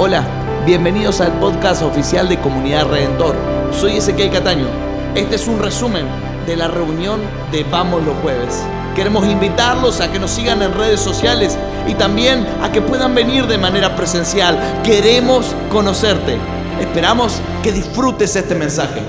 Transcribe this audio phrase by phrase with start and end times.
[0.00, 0.24] Hola,
[0.64, 3.34] bienvenidos al podcast oficial de Comunidad Redentor.
[3.72, 4.68] Soy Ezequiel Cataño.
[5.16, 6.06] Este es un resumen
[6.46, 8.62] de la reunión de Vamos los Jueves.
[8.94, 11.58] Queremos invitarlos a que nos sigan en redes sociales
[11.88, 14.56] y también a que puedan venir de manera presencial.
[14.84, 16.38] Queremos conocerte.
[16.78, 19.00] Esperamos que disfrutes este mensaje.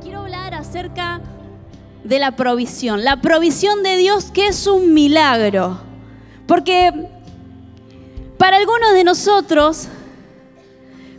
[0.00, 1.20] Quiero hablar acerca
[2.04, 3.02] de la provisión.
[3.02, 5.80] La provisión de Dios que es un milagro.
[6.46, 7.10] Porque
[8.42, 9.86] para algunos de nosotros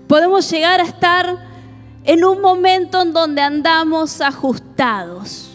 [0.10, 1.38] podemos llegar a estar
[2.04, 5.50] en un momento en donde andamos ajustados.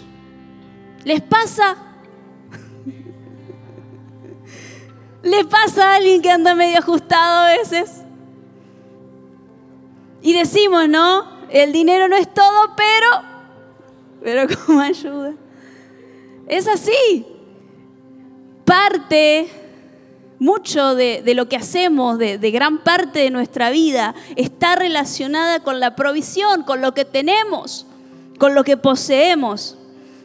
[1.04, 1.76] ¿Les pasa?
[5.22, 8.00] ¿Les pasa a alguien que anda medio ajustado a veces?
[10.22, 11.26] Y decimos, ¿no?
[11.50, 13.08] El dinero no es todo, pero,
[14.22, 15.34] pero como ayuda.
[16.46, 17.26] Es así.
[18.64, 19.67] Parte
[20.38, 25.96] mucho de, lo que hacemos, de, gran parte de nuestra vida, está relacionada con la
[25.96, 27.86] provisión, con lo que tenemos,
[28.38, 29.76] con lo que poseemos.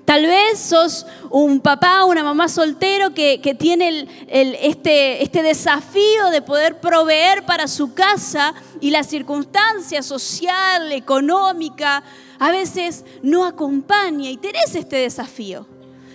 [0.05, 6.79] Tal vez sos un papá, una mamá soltero que, tiene este, este desafío de poder
[6.79, 12.03] proveer para su casa y la circunstancia social, económica,
[12.37, 15.72] a veces no acompaña y tenés este desafío.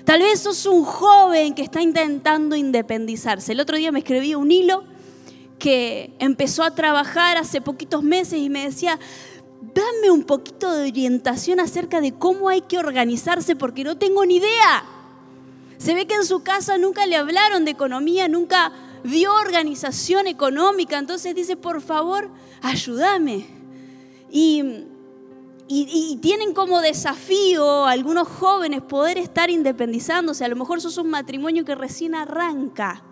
[0.09, 3.53] Tal vez sos un joven que está intentando independizarse.
[3.53, 4.85] El otro día me escribí un hilo
[5.59, 8.99] que empezó a trabajar hace poquitos meses y me decía,
[9.75, 14.37] dame un poquito de orientación acerca de cómo hay que organizarse porque no tengo ni
[14.37, 14.83] idea.
[15.77, 18.73] Se ve que en su casa nunca le hablaron de economía, nunca
[19.05, 22.31] vio organización económica, entonces dice, por favor,
[22.63, 23.45] ayúdame.
[24.31, 24.87] Y
[25.71, 30.45] y, tienen como desafío algunos jóvenes poder estar independizándose.
[30.45, 33.03] A lo mejor sos un matrimonio que recién arranca.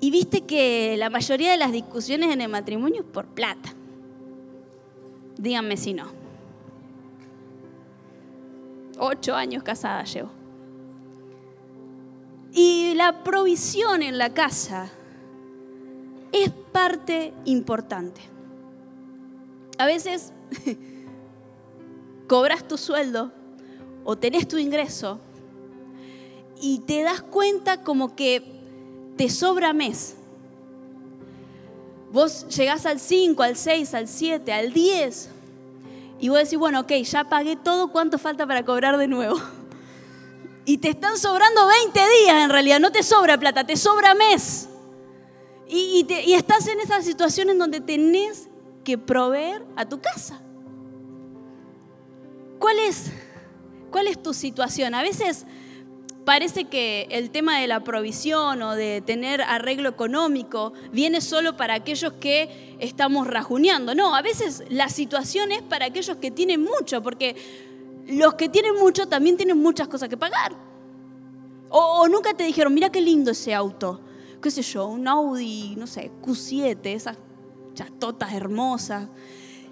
[0.00, 3.74] Y viste que la mayoría de las discusiones en el matrimonio es por plata.
[5.36, 6.06] Díganme si no.
[8.98, 10.30] Ocho años casada llevo.
[12.54, 14.88] Y la provisión en la casa
[16.32, 18.22] es parte importante.
[19.76, 20.32] A veces
[22.28, 23.32] cobras tu sueldo
[24.04, 25.18] o tenés tu ingreso
[26.60, 28.42] y te das cuenta como que
[29.16, 30.14] te sobra mes.
[32.12, 35.30] Vos llegás al 5, al 6, al 7, al 10
[36.20, 39.40] y vos decís, bueno, ok, ya pagué todo, ¿cuánto falta para cobrar de nuevo?
[40.64, 44.68] Y te están sobrando 20 días en realidad, no te sobra plata, te sobra mes.
[45.66, 48.47] Y, y estás en esa situación en donde tenés
[48.96, 50.40] proveer a tu casa.
[52.58, 53.10] ¿Cuál es,
[53.90, 54.94] ¿Cuál es tu situación?
[54.94, 55.46] A veces
[56.24, 61.74] parece que el tema de la provisión o de tener arreglo económico viene solo para
[61.74, 63.94] aquellos que estamos rajuneando.
[63.94, 67.34] No, a veces la situación es para aquellos que tienen mucho, porque
[68.08, 70.54] los que tienen mucho también tienen muchas cosas que pagar.
[71.70, 74.00] O, nunca te dijeron, mira qué lindo ese auto.
[74.42, 74.86] ¿Qué sé yo?
[74.86, 77.16] Un Audi, no sé, Q7, esas
[77.78, 79.08] chatotas hermosas.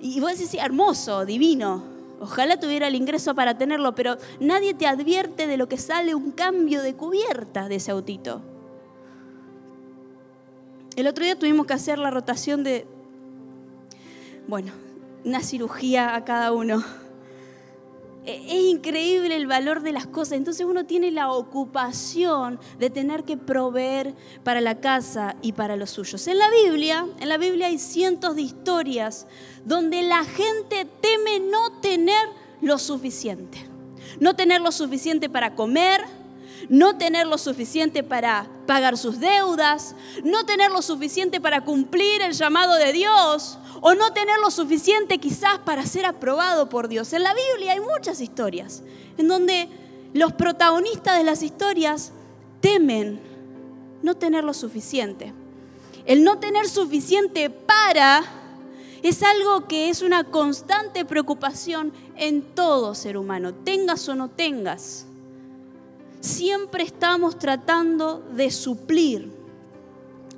[0.01, 1.83] Y vos decís, hermoso, divino.
[2.21, 6.31] Ojalá tuviera el ingreso para tenerlo, pero nadie te advierte de lo que sale un
[6.31, 8.43] cambio de cubierta de ese autito.
[10.95, 12.87] El otro día tuvimos que hacer la rotación de,
[14.47, 14.73] bueno,
[15.25, 16.85] una cirugía a cada uno.
[18.27, 20.33] E, es increíble el valor de las cosas.
[20.33, 25.91] Entonces uno tiene la ocupación de tener que proveer para la casa y para los
[25.91, 26.27] suyos.
[26.27, 29.27] En la Biblia, en la Biblia hay cientos de historias
[29.65, 32.29] donde la gente teme no tener
[32.61, 33.59] lo suficiente.
[34.21, 36.03] No tener lo suficiente para comer,
[36.69, 39.95] no tener lo suficiente para pagar sus deudas,
[40.25, 45.19] no tener lo suficiente para cumplir el llamado de Dios o no tener lo suficiente
[45.19, 47.13] quizás para ser aprobado por Dios.
[47.13, 48.83] En la Biblia hay muchas historias
[49.19, 49.69] en donde
[50.13, 52.13] los protagonistas de las historias
[52.61, 53.21] temen
[54.03, 55.33] no tener lo suficiente.
[56.05, 58.25] El no tener suficiente para
[59.03, 65.07] es algo que es una constante preocupación en todo ser humano, tengas o no tengas.
[66.21, 69.31] Siempre estamos tratando de suplir.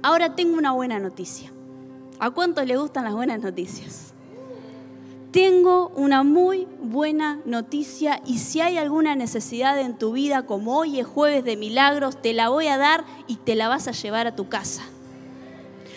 [0.03, 1.51] Ahora tengo una buena noticia.
[2.19, 4.13] ¿A cuántos le gustan las buenas noticias?
[5.31, 10.99] Tengo una muy buena noticia y si hay alguna necesidad en tu vida, como hoy
[11.01, 14.27] es jueves de milagros, te la voy a dar y te la vas a llevar
[14.27, 14.83] a tu casa.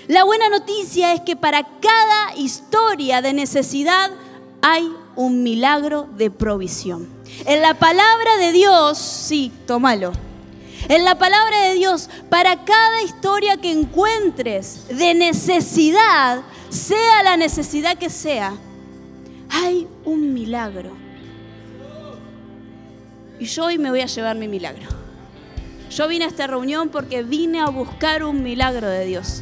[0.08, 4.12] La buena noticia es que para cada historia de necesidad
[4.62, 7.08] hay un milagro de provisión.
[7.46, 10.12] En la palabra de Dios, sí, tómalo.
[10.90, 17.98] En la palabra de Dios, para cada historia que encuentres de necesidad, sea la necesidad
[17.98, 18.54] que sea,
[19.50, 20.92] hay un milagro.
[23.40, 24.88] Y yo hoy me voy a llevar mi milagro.
[25.90, 29.42] Yo vine a esta reunión porque vine a buscar un milagro de Dios.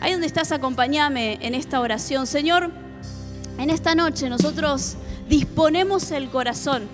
[0.00, 2.26] Ahí donde estás, acompáñame en esta oración.
[2.26, 2.70] Señor,
[3.58, 4.96] en esta noche nosotros
[5.28, 6.88] disponemos el corazón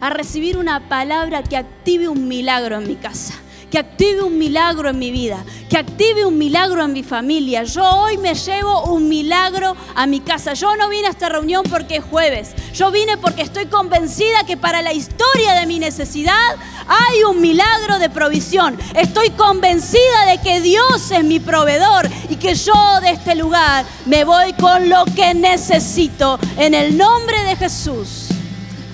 [0.00, 3.34] a recibir una palabra que active un milagro en mi casa
[3.70, 7.64] que active un milagro en mi vida, que active un milagro en mi familia.
[7.64, 10.54] Yo hoy me llevo un milagro a mi casa.
[10.54, 12.54] Yo no vine a esta reunión porque es jueves.
[12.74, 16.56] Yo vine porque estoy convencida que para la historia de mi necesidad
[16.86, 18.78] hay un milagro de provisión.
[18.94, 24.24] Estoy convencida de que Dios es mi proveedor y que yo de este lugar me
[24.24, 26.38] voy con lo que necesito.
[26.56, 28.28] En el nombre de Jesús.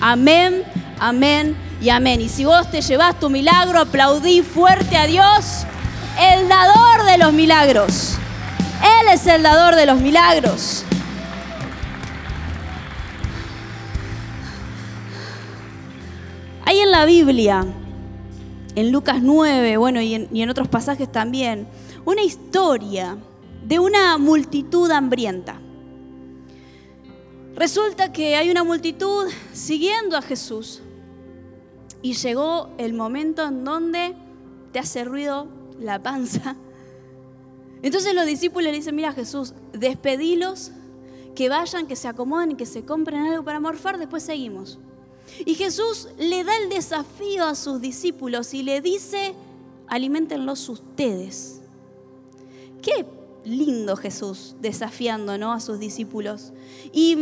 [0.01, 0.63] Amén,
[0.99, 2.19] amén y amén.
[2.19, 5.65] Y si vos te llevas tu milagro, aplaudí fuerte a Dios,
[6.19, 8.15] el dador de los milagros.
[8.81, 10.83] Él es el dador de los milagros.
[16.65, 17.63] Hay en la Biblia,
[18.73, 21.67] en Lucas 9, bueno, y en, y en otros pasajes también,
[22.03, 23.15] una historia
[23.63, 25.59] de una multitud hambrienta.
[27.55, 30.81] Resulta que hay una multitud siguiendo a Jesús
[32.05, 34.13] y llegó el momento en donde
[34.71, 35.47] te hace ruido
[35.79, 36.55] la panza.
[37.81, 40.69] Entonces los discípulos le dicen, mira Jesús, despedilos,
[41.33, 44.77] que vayan, que se acomoden que se compren algo para morfar, después seguimos.
[45.47, 49.33] Y Jesús le da el desafío a sus discípulos y le dice,
[49.87, 51.61] alimentenlos ustedes.
[52.83, 53.07] Qué
[53.45, 55.53] lindo Jesús desafiando ¿no?
[55.53, 56.53] a sus discípulos.
[56.93, 57.13] Y,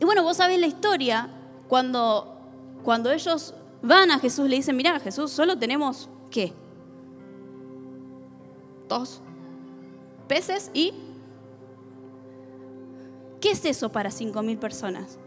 [0.00, 1.28] y bueno, vos sabés la historia,
[1.68, 2.39] cuando
[2.82, 6.52] cuando ellos van a Jesús, le dicen, mira, Jesús, solo tenemos, ¿qué?
[8.88, 9.20] Dos
[10.28, 10.94] peces y...
[13.40, 15.18] ¿Qué es eso para cinco mil personas?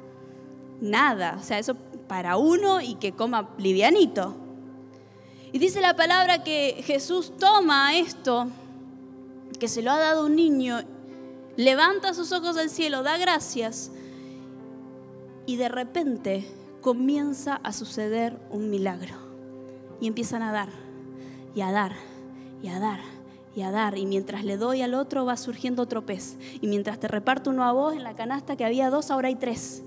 [0.80, 1.76] Nada, o sea, eso
[2.08, 4.36] para uno y que coma livianito.
[5.52, 8.48] Y dice la palabra que Jesús toma esto,
[9.60, 10.82] que se lo ha dado un niño,
[11.58, 13.92] levanta sus ojos al cielo, da gracias,
[15.46, 16.48] y de repente
[16.84, 19.16] comienza a suceder un milagro.
[20.00, 20.70] Y empiezan a dar,
[21.56, 21.94] y a dar,
[22.62, 23.00] y a dar,
[23.56, 23.98] y a dar.
[23.98, 26.38] Y mientras le doy al otro va surgiendo otro pez.
[26.62, 29.36] Y mientras te reparto uno a vos en la canasta que había dos, ahora hay
[29.36, 29.82] tres.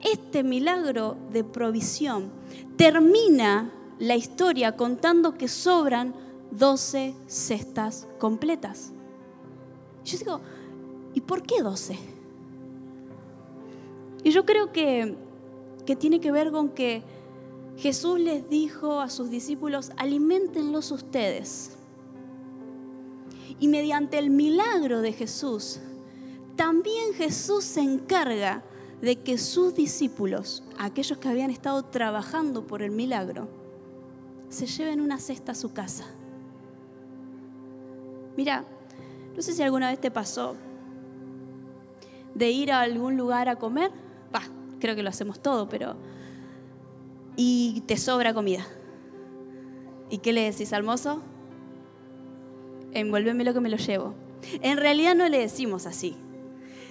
[0.00, 2.30] Este milagro de provisión
[2.76, 6.14] termina la historia contando que sobran
[6.52, 8.92] 12 cestas completas.
[10.04, 10.40] Yo digo,
[11.12, 12.15] ¿y por qué 12?
[14.24, 15.16] Y yo creo que,
[15.84, 17.02] que tiene que ver con que
[17.76, 21.76] Jesús les dijo a sus discípulos, alimentenlos ustedes.
[23.60, 25.80] Y mediante el milagro de Jesús,
[26.56, 28.62] también Jesús se encarga
[29.00, 33.48] de que sus discípulos, aquellos que habían estado trabajando por el milagro,
[34.48, 36.06] se lleven una cesta a su casa.
[38.36, 38.64] Mira,
[39.34, 40.56] no sé si alguna vez te pasó
[42.34, 43.90] de ir a algún lugar a comer
[44.80, 45.96] creo que lo hacemos todo, pero...
[47.36, 48.66] Y te sobra comida.
[50.08, 51.22] ¿Y qué le decís al mozo?
[53.44, 54.14] lo que me lo llevo.
[54.62, 56.16] En realidad no le decimos así.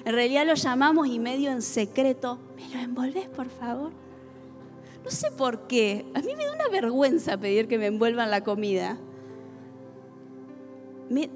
[0.05, 3.91] En realidad lo llamamos y medio en secreto, ¿me lo envolves por favor?
[5.03, 6.05] No sé por qué.
[6.13, 8.98] A mí me da una vergüenza pedir que me envuelvan la comida.
[11.09, 11.29] Me,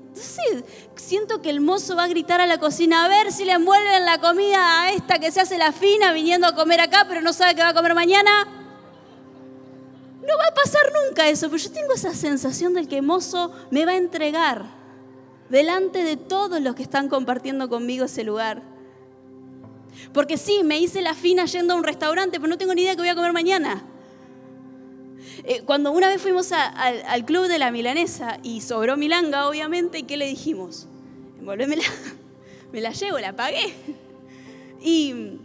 [0.95, 4.05] siento que el mozo va a gritar a la cocina a ver si le envuelven
[4.05, 7.33] la comida a esta que se hace la fina viniendo a comer acá, pero no
[7.33, 8.47] sabe qué va a comer mañana.
[10.21, 13.51] No va a pasar nunca eso, pero yo tengo esa sensación del que el mozo
[13.71, 14.65] me va a entregar
[15.49, 18.63] delante de todos los que están compartiendo conmigo ese lugar.
[20.13, 22.95] Porque sí, me hice la fina yendo a un restaurante, pero no tengo ni idea
[22.95, 23.83] qué voy a comer mañana.
[25.50, 30.03] Eh, cuando una vez fuimos al club de la milanesa y sobró milanga, obviamente, ¿y
[30.03, 30.86] qué le dijimos?
[31.39, 31.82] Envolvémela,
[32.72, 33.74] me la llevo, la pagué.
[34.79, 35.39] Y,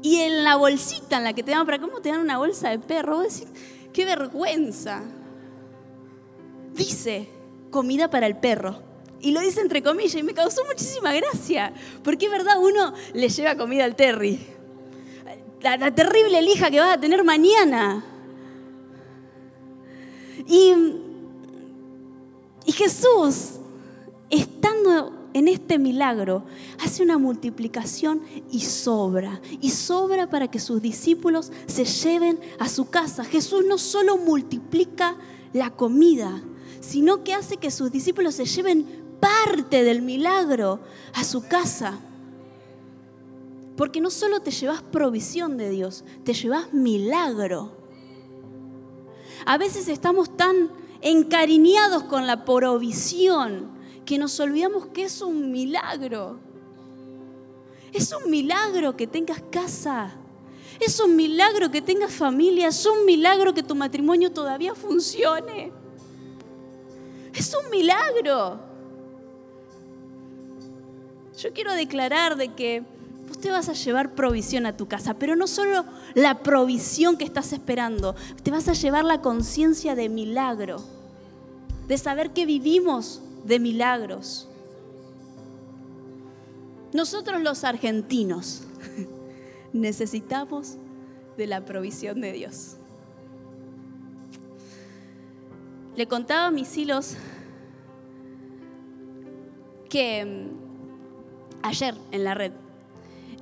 [0.00, 2.70] y en la bolsita en la que te dan para cómo te dan una bolsa
[2.70, 3.48] de perro, decís,
[3.92, 5.02] qué vergüenza.
[6.72, 7.28] Dice,
[7.70, 8.80] comida para el perro.
[9.20, 13.28] Y lo dice entre comillas y me causó muchísima gracia, porque es verdad, uno le
[13.28, 14.40] lleva comida al Terry.
[15.60, 18.06] La, la terrible lija que vas a tener mañana.
[20.46, 20.72] Y,
[22.66, 23.52] Jesús,
[24.30, 26.44] estando en este milagro
[26.82, 32.88] hace una multiplicación y sobra, y sobra para que sus discípulos se lleven a su
[32.88, 33.24] casa.
[33.24, 35.16] Jesús no solo multiplica
[35.52, 36.42] la comida,
[36.80, 38.86] sino que hace que sus discípulos se lleven
[39.20, 40.80] parte del milagro
[41.14, 41.98] a su casa.
[43.76, 47.83] Porque no solo te llevas provisión de Dios, te llevas milagro.
[49.46, 50.70] A veces estamos tan
[51.02, 53.68] encariñados con la provisión
[54.06, 56.38] que nos olvidamos que es un milagro.
[57.92, 60.14] Es un milagro que tengas casa.
[60.80, 62.68] Es un milagro que tengas familia.
[62.68, 65.72] Es un milagro que tu matrimonio todavía funcione.
[67.34, 68.60] Es un milagro.
[71.36, 72.82] Yo quiero declarar de que
[73.44, 75.84] usted vas a llevar provisión a tu casa, pero no solo
[76.14, 80.82] la provisión que estás esperando, te vas a llevar la conciencia de milagro,
[81.86, 84.48] de saber que vivimos de milagros.
[86.94, 88.62] Nosotros los argentinos
[89.74, 90.78] necesitamos
[91.36, 92.76] de la provisión de Dios.
[95.96, 97.14] Le contaba a mis hilos
[99.90, 102.52] que mm, ayer en la red,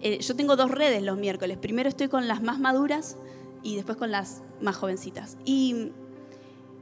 [0.02, 1.58] eh, yo tengo dos redes los miércoles.
[1.58, 3.16] Primero estoy con las más maduras
[3.62, 5.36] y después con las más jovencitas.
[5.44, 5.92] Y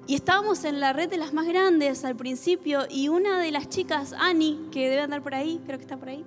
[0.08, 4.14] estábamos en la red de las más grandes al principio y una de las chicas,
[4.18, 6.24] Annie, que debe andar por ahí, creo que está por ahí,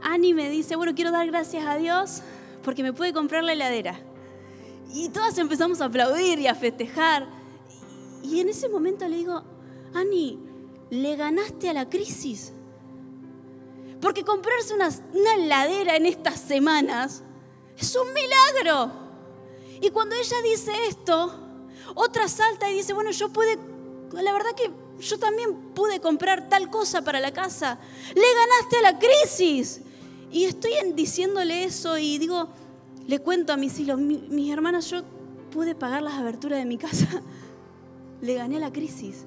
[0.00, 2.22] Annie me dice, bueno, quiero dar gracias a Dios
[2.62, 3.98] porque me puede comprar la heladera.
[4.92, 7.26] Y todas empezamos a aplaudir y a festejar.
[8.22, 9.42] Y en ese momento le digo,
[9.94, 10.38] Annie,
[10.90, 12.52] le ganaste a la crisis.
[14.00, 17.22] Porque comprarse una, una heladera en estas semanas
[17.76, 18.92] es un milagro.
[19.80, 21.32] Y cuando ella dice esto,
[21.94, 23.58] otra salta y dice, bueno, yo pude,
[24.12, 27.78] la verdad que yo también pude comprar tal cosa para la casa.
[28.14, 29.80] Le ganaste a la crisis.
[30.30, 32.48] Y estoy diciéndole eso y digo,
[33.06, 35.02] le cuento a mis hijos, mis hermanas, yo
[35.50, 37.22] pude pagar las aberturas de mi casa.
[38.20, 39.24] Le gané a la crisis.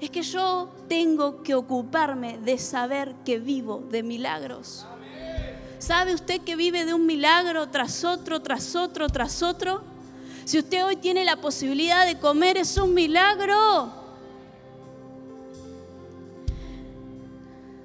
[0.00, 4.86] Es que yo tengo que ocuparme de saber que vivo de milagros.
[5.78, 9.82] ¿Sabe usted que vive de un milagro tras otro, tras otro, tras otro?
[10.44, 13.92] Si usted hoy tiene la posibilidad de comer, es un milagro.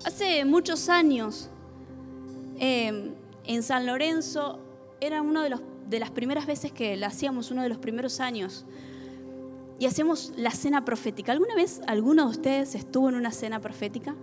[0.06, 1.50] Hace muchos años,
[2.60, 3.14] em,
[3.46, 4.60] en San Lorenzo,
[5.00, 8.66] era una de, de las primeras veces que la hacíamos, uno de los primeros años,
[9.82, 11.32] y hacíamos la cena profética.
[11.32, 14.14] ¿Alguna vez alguno de ustedes estuvo en una cena profética?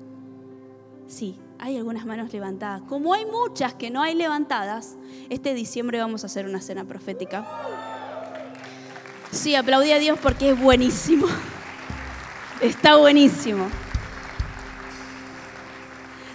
[1.09, 2.83] Sí, hay algunas manos levantadas.
[2.83, 4.95] Como hay muchas que no hay levantadas,
[5.31, 7.45] este diciembre vamos a hacer una cena profética.
[9.33, 11.27] Sí, aplaudí a Dios porque es buenísimo.
[12.61, 13.67] Está buenísimo.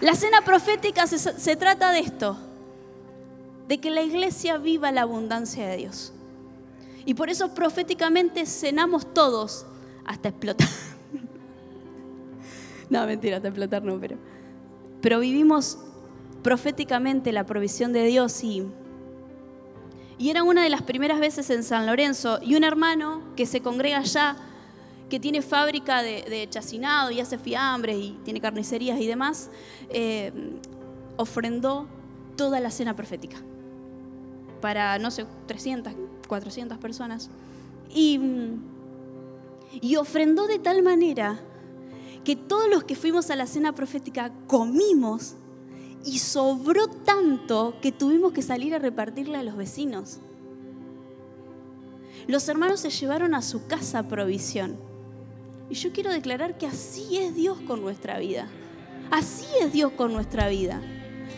[0.01, 2.37] La cena profética se, se, trata de esto,
[3.69, 6.12] de que la iglesia viva la abundancia de Dios.
[7.05, 9.65] Y por eso proféticamente cenamos todos
[10.05, 10.67] hasta explotar.
[12.89, 14.17] no, mentira, hasta explotar no, pero,
[15.01, 15.77] pero vivimos
[16.41, 18.65] proféticamente la provisión de Dios y
[20.17, 22.39] y era una de las primeras veces en San Lorenzo.
[22.41, 24.38] Y un hermano que se congrega allá,
[25.10, 29.50] que tiene fábrica de, chacinado y hace fiambres y tiene carnicerías y demás,
[29.89, 30.31] eh,
[31.17, 31.88] ofrendó
[32.36, 33.38] toda la cena profética
[34.62, 35.93] para, no sé, 300,
[36.33, 37.29] 400 personas.
[37.93, 38.19] Y,
[39.81, 41.39] y ofrendó de tal manera
[42.23, 45.35] que todos los que fuimos a la cena profética comimos
[46.03, 50.17] y sobró tanto que tuvimos que salir a repartirle a los vecinos.
[52.25, 54.75] Los hermanos se llevaron a su casa provisión.
[55.69, 58.47] Y yo quiero declarar que así es Dios con nuestra vida.
[59.11, 60.81] Así es Dios con nuestra vida.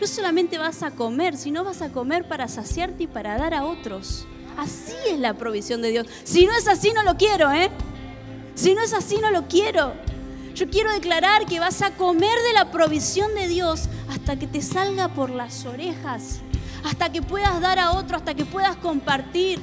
[0.00, 3.66] No solamente vas a comer, sino vas a comer para saciarte y para dar a
[3.66, 4.26] otros.
[4.56, 6.06] Así es la provisión de Dios.
[6.24, 7.70] Si no es así, no lo quiero, ¿eh?
[8.54, 9.92] Si no es así, no lo quiero.
[10.54, 14.62] Yo quiero declarar que vas a comer de la provisión de Dios hasta que te
[14.62, 16.40] salga por las orejas,
[16.82, 19.60] hasta que puedas dar a otro, hasta que puedas compartir.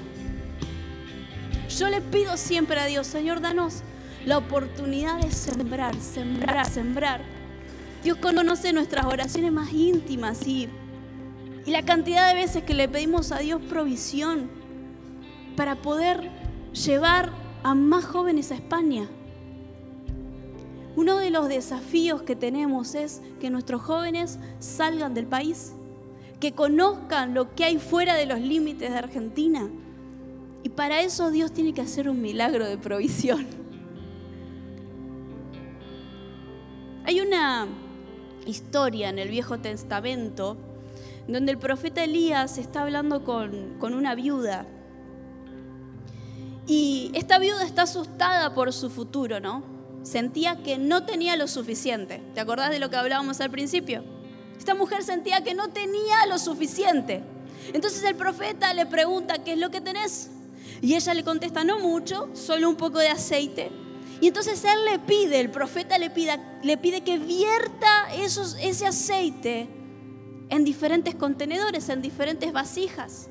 [1.76, 3.82] Yo le pido siempre a Dios, Señor, danos
[4.26, 7.22] la oportunidad de sembrar, sembrar, sembrar.
[8.04, 10.70] Dios conoce nuestras oraciones más íntimas y,
[11.66, 14.52] y la cantidad de veces que le pedimos a Dios provisión
[15.56, 16.30] para poder
[16.74, 17.32] llevar
[17.64, 19.08] a más jóvenes a España.
[20.96, 25.74] Uno de los desafíos que tenemos es que nuestros jóvenes salgan del país,
[26.40, 29.70] que conozcan lo que hay fuera de los límites de Argentina.
[30.62, 33.48] Y para eso Dios tiene que hacer un milagro de provisión.
[37.06, 37.68] Hay una,
[38.46, 40.58] historia en el Viejo Testamento
[41.28, 44.66] donde el profeta Elías está hablando con, con una viuda.
[46.68, 49.64] Y esta viuda está asustada por su futuro, ¿no?
[50.04, 52.22] Sentía que no tenía lo suficiente.
[52.34, 54.04] ¿Te acordás de lo que hablábamos al principio?
[54.58, 57.24] Esta mujer sentía que no tenía lo suficiente.
[57.74, 60.30] Entonces el profeta le pregunta, ¿qué es lo que tenés?
[60.82, 63.72] Y ella le contesta, no mucho, solo un poco de aceite.
[64.22, 69.68] Y entonces él le pide, el profeta le pide, le pide que vierta ese aceite
[70.50, 73.30] en diferentes contenedores, en diferentes vasijas.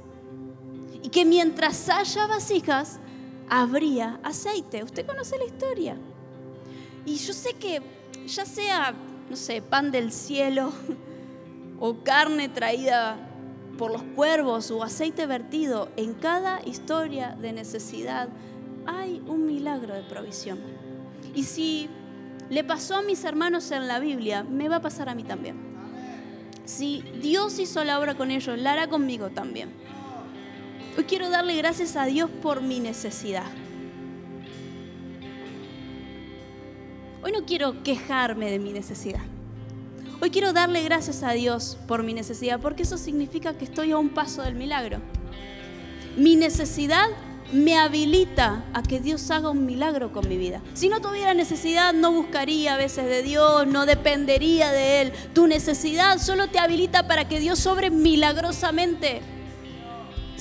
[1.03, 2.99] Y que mientras haya vasijas,
[3.54, 4.82] habría aceite.
[4.82, 5.94] Usted conoce la historia.
[7.04, 7.82] Y yo sé que
[8.26, 8.94] ya sea,
[9.28, 10.73] no sé, pan del cielo
[11.78, 13.28] o carne traída
[13.76, 18.30] por los cuervos o aceite vertido, en cada historia de necesidad
[18.87, 20.59] hay un milagro de provisión.
[21.35, 21.90] Y si
[22.49, 25.56] le pasó a mis hermanos en la Biblia, me va a pasar a mí también.
[26.64, 29.75] Si Dios hizo la obra con ellos, la hará conmigo también.
[30.96, 33.46] Hoy quiero darle gracias a Dios por mi necesidad.
[37.22, 39.22] Hoy no quiero quejarme de mi necesidad.
[40.20, 43.96] Hoy quiero darle gracias a Dios por mi necesidad, porque eso significa que estoy a
[43.96, 44.99] un paso del milagro.
[46.18, 47.06] Mi necesidad
[47.52, 50.61] me habilita a que Dios haga un milagro con mi vida.
[50.75, 55.12] Si no tuviera necesidad, no buscaría a veces de Dios, no dependería de Él.
[55.32, 59.22] Tu necesidad solo te habilita para que Dios sobre milagrosamente.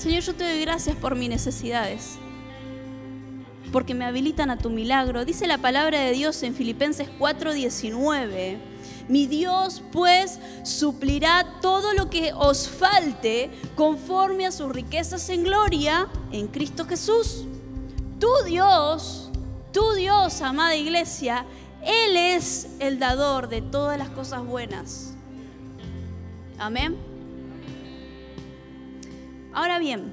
[0.02, 2.18] Señor, yo te doy gracias por mis necesidades,
[3.70, 5.24] porque me habilitan a tu milagro.
[5.24, 8.58] Dice la palabra de Dios en Filipenses 4:19
[9.08, 16.08] mi Dios pues suplirá todo lo que os falte conforme a sus riquezas en gloria
[16.32, 17.44] en Cristo Jesús.
[18.18, 19.30] Tu Dios,
[19.72, 21.46] tu Dios, amada iglesia,
[21.84, 25.14] Él es el dador de todas las cosas buenas.
[26.58, 27.11] Amén.
[29.52, 30.12] Ahora bien,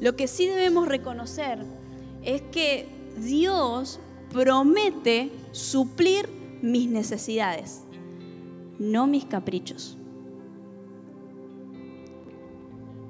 [0.00, 1.58] lo que sí debemos reconocer
[2.22, 4.00] es que Dios
[4.32, 6.28] promete suplir
[6.62, 7.82] mis necesidades,
[8.78, 9.96] no mis caprichos.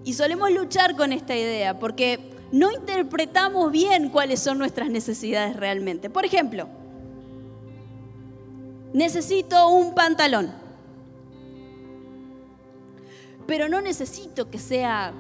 [0.05, 2.21] Y solemos luchar con esta idea porque
[2.53, 6.11] no interpretamos bien cuáles son nuestras necesidades realmente.
[6.11, 6.69] Por ejemplo,
[8.93, 10.53] necesito un pantalón,
[13.47, 15.13] pero no necesito que sea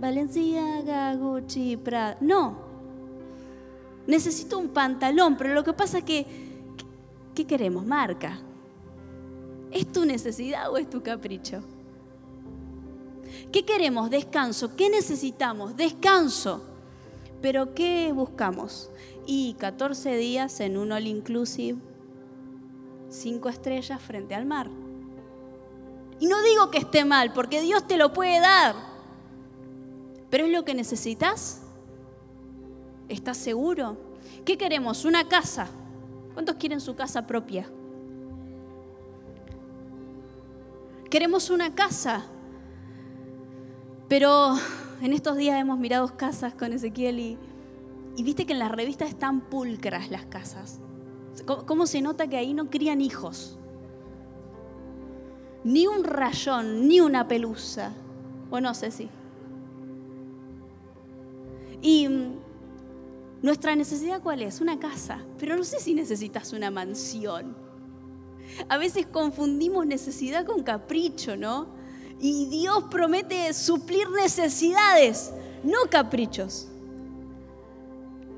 [0.00, 2.16] Valenciaga, Gucci, Prada.
[2.20, 2.58] No,
[4.06, 6.50] necesito un pantalón, pero lo que pasa es que
[7.34, 7.86] ¿Qué queremos?
[7.86, 8.38] Marca.
[9.70, 11.62] ¿Es tu necesidad o es tu capricho?
[13.52, 14.10] ¿Qué queremos?
[14.10, 14.74] Descanso.
[14.76, 15.76] ¿Qué necesitamos?
[15.76, 16.62] Descanso.
[17.40, 18.90] Pero ¿qué buscamos?
[19.26, 21.78] Y 14 días en un all inclusive,
[23.08, 24.68] 5 estrellas frente al mar.
[26.20, 28.76] Y no digo que esté mal, porque Dios te lo puede dar.
[30.30, 31.62] Pero es lo que necesitas.
[33.08, 33.96] ¿Estás seguro?
[34.44, 35.04] ¿Qué queremos?
[35.04, 35.68] Una casa.
[36.34, 37.68] ¿Cuántos quieren su casa propia?
[41.10, 42.24] Queremos una casa,
[44.08, 44.54] pero
[45.02, 47.38] en estos días hemos mirado casas con Ezequiel y,
[48.16, 50.78] y viste que en las revistas están pulcras las casas.
[51.66, 53.58] ¿Cómo, se nota que ahí no crían hijos?
[55.64, 57.92] Ni un rayón, ni una pelusa.
[58.50, 59.08] O no sé si.
[61.82, 62.08] Y
[63.42, 64.60] nuestra necesidad cuál es?
[64.60, 67.56] Una casa, pero no sé si necesitas una mansión.
[68.68, 71.68] A veces confundimos necesidad con capricho, ¿no?
[72.18, 76.68] Y Dios promete suplir necesidades, no caprichos.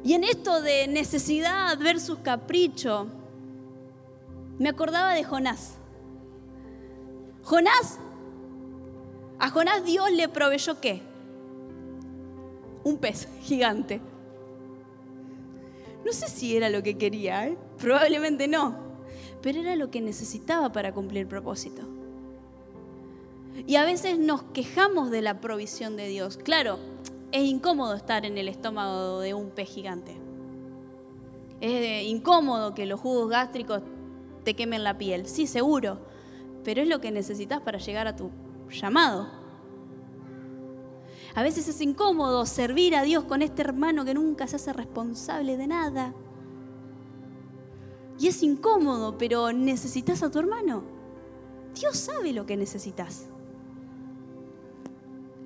[0.05, 3.07] Y en esto de necesidad versus capricho,
[4.59, 5.79] me acordaba de Jonás.
[7.43, 7.99] Jonás,
[9.39, 11.03] a Jonás Dios le proveyó qué?
[12.85, 14.01] Un pez gigante.
[16.05, 17.57] No sé si era lo que quería, ¿eh?
[17.79, 18.77] probablemente no,
[19.41, 21.83] pero era lo que necesitaba para cumplir el propósito.
[23.67, 26.39] Y a veces nos quejamos de la provisión de Dios.
[26.39, 26.79] Claro,
[27.33, 30.17] es incómodo estar en el estómago de un pez gigante.
[31.61, 33.83] Es incómodo que los jugos gástricos
[34.43, 35.99] te quemen la piel, sí, seguro,
[36.65, 38.31] pero es lo que necesitas para llegar a tu
[38.71, 39.29] llamado.
[41.35, 45.57] A veces es incómodo servir a Dios con este hermano que nunca se hace responsable
[45.57, 46.15] de nada.
[48.19, 50.85] Y es incómodo, pero necesitas a tu hermano.
[51.75, 53.27] Dios sabe lo que necesitas.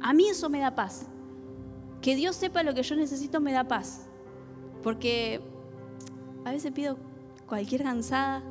[0.00, 1.06] A mí eso me da paz.
[2.00, 4.06] Que Dios sepa lo que yo necesito me da paz.
[4.82, 5.40] Porque
[6.44, 6.96] a veces pido
[7.48, 8.42] cualquier cansada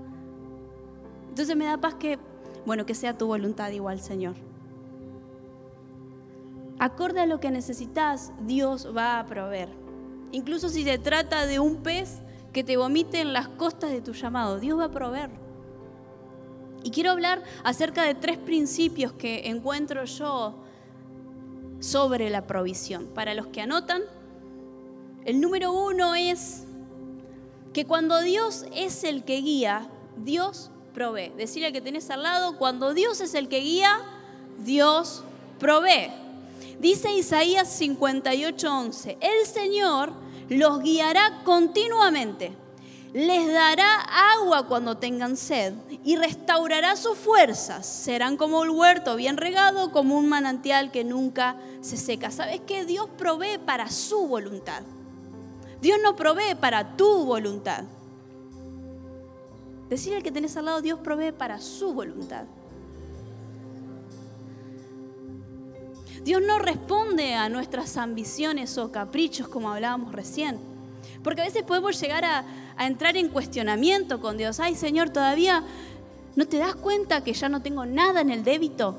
[1.30, 2.18] Entonces me da paz que,
[2.66, 4.36] bueno, que sea tu voluntad igual, Señor.
[6.80, 9.70] Acorde a lo que necesitas, Dios va a proveer.
[10.32, 14.14] Incluso si se trata de un pez que te vomite en las costas de tu
[14.14, 15.30] llamado, Dios va a proveer.
[16.84, 20.56] Y quiero hablar acerca de tres principios que encuentro yo
[21.80, 23.08] sobre la provisión.
[23.08, 24.04] Para los que anotan,
[25.24, 26.66] el número uno es
[27.74, 31.32] que cuando Dios es el que guía, Dios provee.
[31.38, 33.92] Decirle que tenés al lado, cuando Dios es el que guía,
[34.58, 35.24] Dios
[35.60, 36.10] provee.
[36.80, 40.12] Dice Isaías 58:11, el Señor
[40.50, 42.54] los guiará continuamente,
[43.14, 44.02] les dará
[44.36, 47.86] agua cuando tengan sed y restaurará sus fuerzas.
[47.86, 52.32] Serán como un huerto bien regado, como un manantial que nunca se seca.
[52.32, 52.86] ¿Sabes qué?
[52.86, 54.82] Dios provee para su voluntad.
[55.82, 57.86] Dios no provee para tu voluntad.
[59.90, 62.46] Decirle al que tenés al lado, Dios provee para su voluntad.
[66.24, 70.58] Dios no responde a nuestras ambiciones o caprichos como hablábamos recién.
[71.24, 72.44] Porque a veces podemos llegar a,
[72.80, 74.60] entrar en cuestionamiento con Dios.
[74.60, 75.64] Ay Señor, todavía
[76.36, 78.98] no te das cuenta que ya no tengo nada en el débito.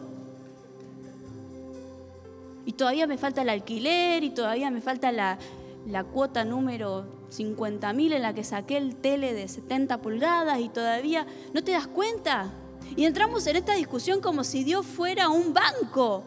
[2.64, 5.37] Y todavía me falta el alquiler y todavía me falta la,
[5.85, 11.26] la cuota número 50.000 en la que saqué el tele de 70 pulgadas y todavía
[11.52, 12.52] no te das cuenta.
[12.96, 16.22] Y entramos en esta discusión como si Dios fuera un banco.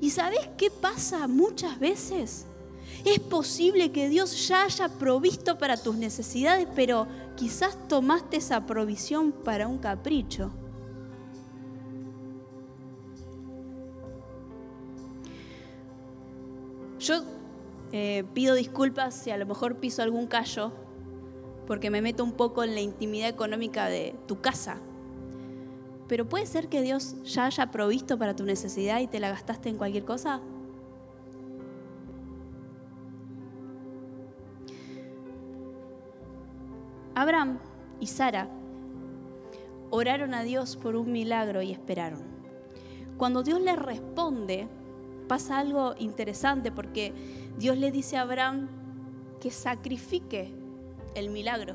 [0.00, 2.46] ¿Y sabes qué pasa muchas veces?
[3.04, 9.32] Es posible que Dios ya haya provisto para tus necesidades, pero quizás tomaste esa provisión
[9.32, 10.50] para un capricho.
[16.98, 17.22] Yo
[17.92, 20.72] eh, pido disculpas si a lo mejor piso algún callo,
[21.66, 24.78] porque me meto un poco en la intimidad económica de tu casa.
[26.08, 29.68] Pero puede ser que Dios ya haya provisto para tu necesidad y te la gastaste
[29.68, 30.40] en cualquier cosa.
[37.14, 37.58] Abraham
[38.00, 38.48] y Sara
[39.90, 42.22] oraron a Dios por un milagro y esperaron.
[43.18, 44.68] Cuando Dios les responde,
[45.28, 47.12] pasa algo interesante porque
[47.58, 48.68] Dios le dice a Abraham
[49.40, 50.52] que sacrifique
[51.14, 51.74] el milagro.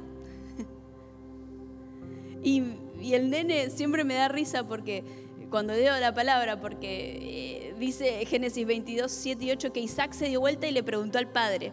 [2.44, 5.04] y el nene siempre me da risa porque
[5.50, 10.28] cuando leo la palabra, porque eh, dice Génesis 22, 7 y 8 que Isaac se
[10.28, 11.72] dio vuelta y le preguntó al padre,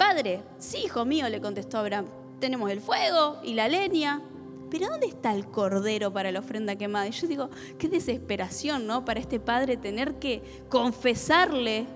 [0.00, 2.06] Padre, sí, hijo mío, le contestó Abraham,
[2.38, 4.22] tenemos el fuego y la leña,
[4.70, 7.06] pero ¿dónde está el cordero para la ofrenda quemada?
[7.06, 9.04] Y yo digo, qué desesperación, ¿no?
[9.04, 11.86] Para este padre tener que confesarle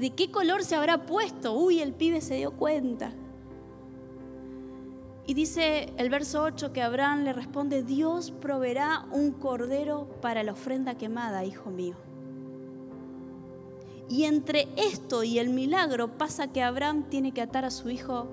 [0.00, 1.54] de qué color se habrá puesto.
[1.54, 3.12] Uy, el pibe se dio cuenta.
[5.26, 10.52] Y dice el verso 8 que Abraham le responde, Dios proveerá un cordero para la
[10.52, 11.96] ofrenda quemada, hijo mío.
[14.08, 18.28] Y entre esto y el milagro pasa que Abraham tiene que atar a su hijo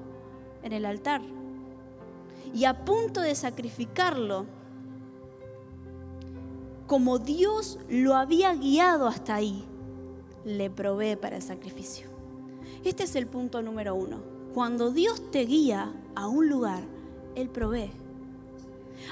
[0.61, 1.21] en el altar.
[2.53, 4.45] Y a punto de sacrificarlo,
[6.85, 9.65] como Dios lo había guiado hasta ahí,
[10.45, 12.07] le provee para el sacrificio.
[12.83, 14.21] Este es el punto número uno.
[14.53, 16.83] Cuando Dios te guía a un lugar,
[17.35, 17.91] Él provee.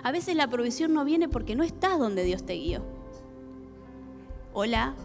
[0.03, 2.81] A veces la provisión no viene porque no estás donde Dios te guió.
[4.53, 4.95] Hola.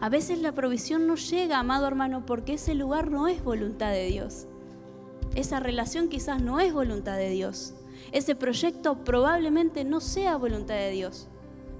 [0.00, 4.06] A veces la provisión no llega, amado hermano, porque ese lugar no es voluntad de
[4.06, 4.46] Dios.
[5.34, 7.74] Esa relación quizás no es voluntad de Dios.
[8.12, 11.28] Ese proyecto probablemente no sea voluntad de Dios.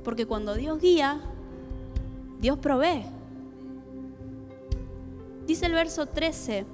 [0.02, 1.20] Porque cuando Dios guía,
[2.44, 3.06] Dios provee.
[5.46, 6.66] Dice el verso 13.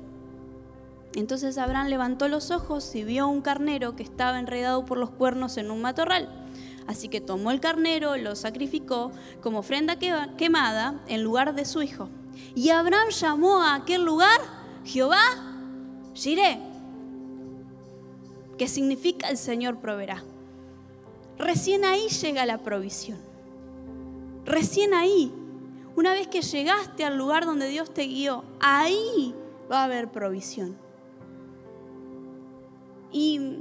[1.14, 5.59] Entonces Abraham levantó los ojos y vio un carnero que estaba enredado por los cuernos
[5.59, 6.28] en un matorral.
[6.88, 12.09] Así que tomó el carnero, lo sacrificó como ofrenda quemada en lugar de su hijo.
[12.56, 14.40] Y Abraham llamó a aquel lugar
[14.85, 15.22] Jehová
[16.14, 16.59] Jireh,
[18.59, 20.24] que significa el Señor proveerá.
[21.38, 23.18] Recién ahí llega la provisión.
[24.44, 25.33] Recién ahí
[25.96, 29.35] una vez que llegaste al lugar donde Dios te guió, ahí
[29.70, 30.76] va a haber provisión.
[33.12, 33.59] Y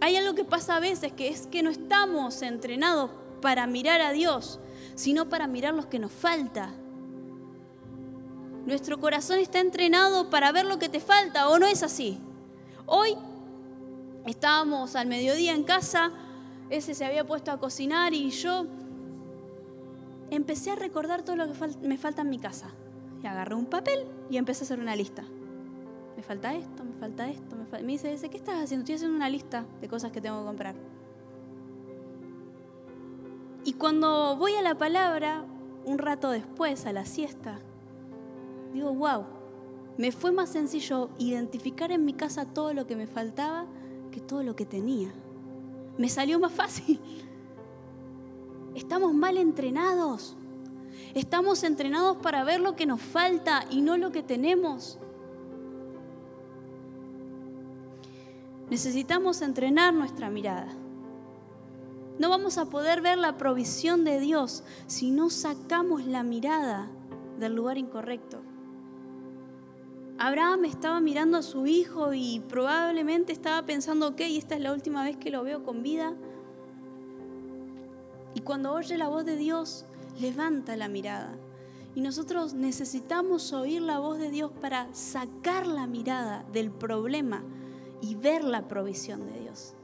[0.00, 4.12] hay algo que pasa a veces, que es que no estamos entrenados para mirar a
[4.12, 4.60] Dios,
[4.94, 6.72] sino para mirar lo que nos falta.
[8.66, 12.18] Nuestro corazón está entrenado para ver lo que te falta, ¿o no es así?
[12.86, 13.16] Hoy
[14.26, 16.12] estábamos al mediodía en casa,
[16.70, 18.66] ese se había puesto a cocinar y yo
[20.30, 22.70] empecé a recordar todo lo que me falta en mi casa.
[23.22, 25.24] Y agarré un papel y empecé a hacer una lista.
[26.16, 28.82] me falta esto, me falta esto, me, me dice, ¿qué estás haciendo?
[28.82, 30.74] Estoy haciendo una lista de cosas que tengo que comprar.
[33.64, 35.44] Y cuando voy a la palabra,
[35.84, 37.58] un rato después, a la siesta,
[38.72, 39.24] digo, wow,
[39.96, 43.66] me fue más sencillo identificar en mi casa todo lo que me faltaba
[44.10, 45.12] que todo lo que tenía.
[45.98, 47.00] Me salió más fácil.
[48.74, 50.36] Estamos mal entrenados.
[51.14, 54.98] Estamos entrenados para ver lo que nos falta y no lo que tenemos.
[58.70, 60.72] Necesitamos entrenar nuestra mirada.
[62.18, 66.88] No vamos a poder ver la provisión de Dios si no sacamos la mirada
[67.38, 68.40] del lugar incorrecto.
[70.18, 75.02] Abraham estaba mirando a su hijo y probablemente estaba pensando, ok, esta es la última
[75.02, 76.14] vez que lo veo con vida.
[78.34, 79.84] Y cuando oye la voz de Dios,
[80.20, 81.34] levanta la mirada.
[81.94, 87.42] Y nosotros necesitamos oír la voz de Dios para sacar la mirada del problema
[88.00, 89.74] y ver la provisión de Dios.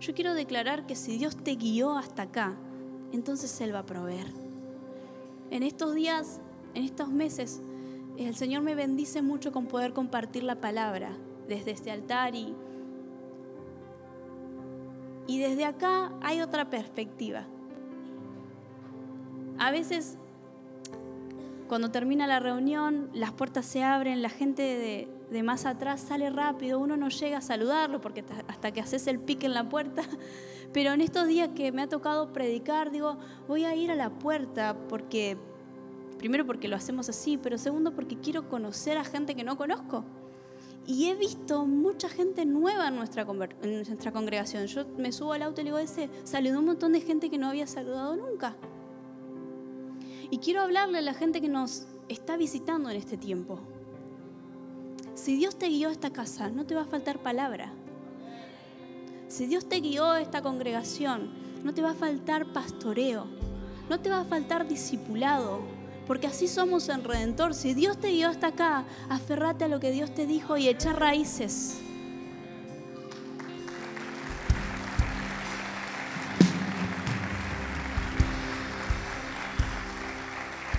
[0.00, 2.56] Yo quiero declarar que si Dios te guió hasta acá,
[3.12, 4.28] entonces Él va a proveer.
[5.50, 6.40] En estos días
[6.74, 7.60] en estos meses
[8.16, 11.16] el Señor me bendice mucho con poder compartir la palabra
[11.48, 12.54] desde este altar y,
[15.28, 17.44] y desde acá hay otra perspectiva.
[19.58, 20.18] A veces
[21.68, 26.80] cuando termina la reunión, las puertas se abren, la gente de, más atrás sale rápido,
[26.80, 30.02] uno no llega a saludarlo porque hasta que haces el pique en la puerta.
[30.72, 34.10] Pero en estos días que me ha tocado predicar, digo, voy a ir a la
[34.10, 35.38] puerta porque
[36.18, 40.04] Primero porque lo hacemos así, pero segundo porque quiero conocer a gente que no conozco.
[40.88, 43.26] Y he visto mucha gente nueva en nuestra,
[43.60, 44.66] en nuestra congregación.
[44.68, 47.36] Yo me subo al auto y le digo, ese saludó un montón de gente que
[47.36, 48.56] no había saludado nunca.
[50.30, 53.60] Y quiero hablarle a la gente que nos está visitando en este tiempo.
[55.14, 57.70] Si Dios te guió a esta casa, no te va a faltar palabra.
[59.28, 61.28] Si Dios te guió a esta congregación,
[61.64, 63.26] no te va a faltar pastoreo,
[63.90, 65.60] no te va a faltar discipulado,
[66.08, 67.54] porque así somos en Redentor.
[67.54, 70.94] Si Dios te guió hasta acá, aferrate a lo que Dios te dijo y echa
[70.94, 71.76] raíces.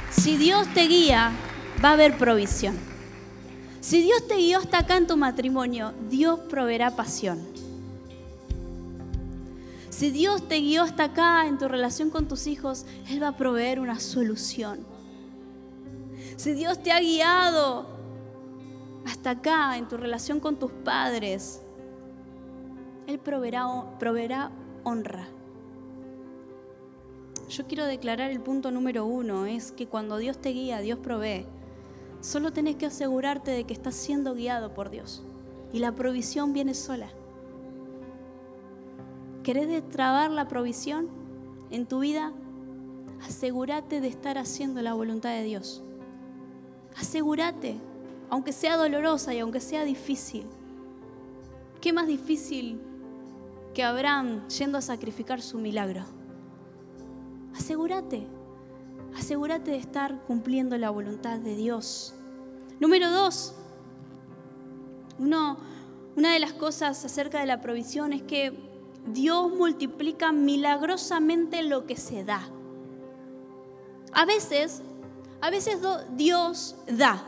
[0.10, 1.32] Si Dios te guía,
[1.84, 2.76] va a haber provisión.
[3.82, 7.40] Si Dios te guió hasta acá en tu matrimonio, Dios proveerá pasión.
[9.92, 13.38] Si Dios te guió hasta acá en tu relación con tus hijos, Él va a
[13.38, 14.89] proveer una solución
[16.40, 17.86] si Dios te ha guiado
[19.06, 21.62] hasta acá en tu relación con tus padres,
[23.08, 24.50] Él proveerá,
[24.86, 25.28] honra.
[27.50, 31.46] Yo quiero declarar el punto número uno, es que cuando Dios te guía, Dios provee.
[32.22, 35.26] Solo tenés que asegurarte de que estás siendo guiado por Dios.
[35.74, 37.10] Y la provisión viene sola.
[39.44, 41.10] ¿Querés destrabar la provisión
[41.70, 42.32] en tu vida?
[43.28, 45.84] Asegúrate de estar haciendo la voluntad de Dios.
[46.98, 47.78] Asegúrate,
[48.30, 50.46] aunque sea dolorosa y aunque sea difícil.
[51.82, 52.82] ¿Qué más difícil
[53.74, 56.04] que Abraham yendo a sacrificar su milagro?
[57.56, 58.28] Asegúrate,
[59.16, 62.14] asegúrate de estar cumpliendo la voluntad de Dios.
[62.80, 63.56] Número dos,
[65.18, 65.58] una
[66.16, 68.54] de las cosas acerca de la provisión es que
[69.08, 72.50] Dios multiplica milagrosamente lo que se da.
[74.12, 74.82] A veces
[75.42, 75.80] a veces
[76.12, 77.24] Dios da,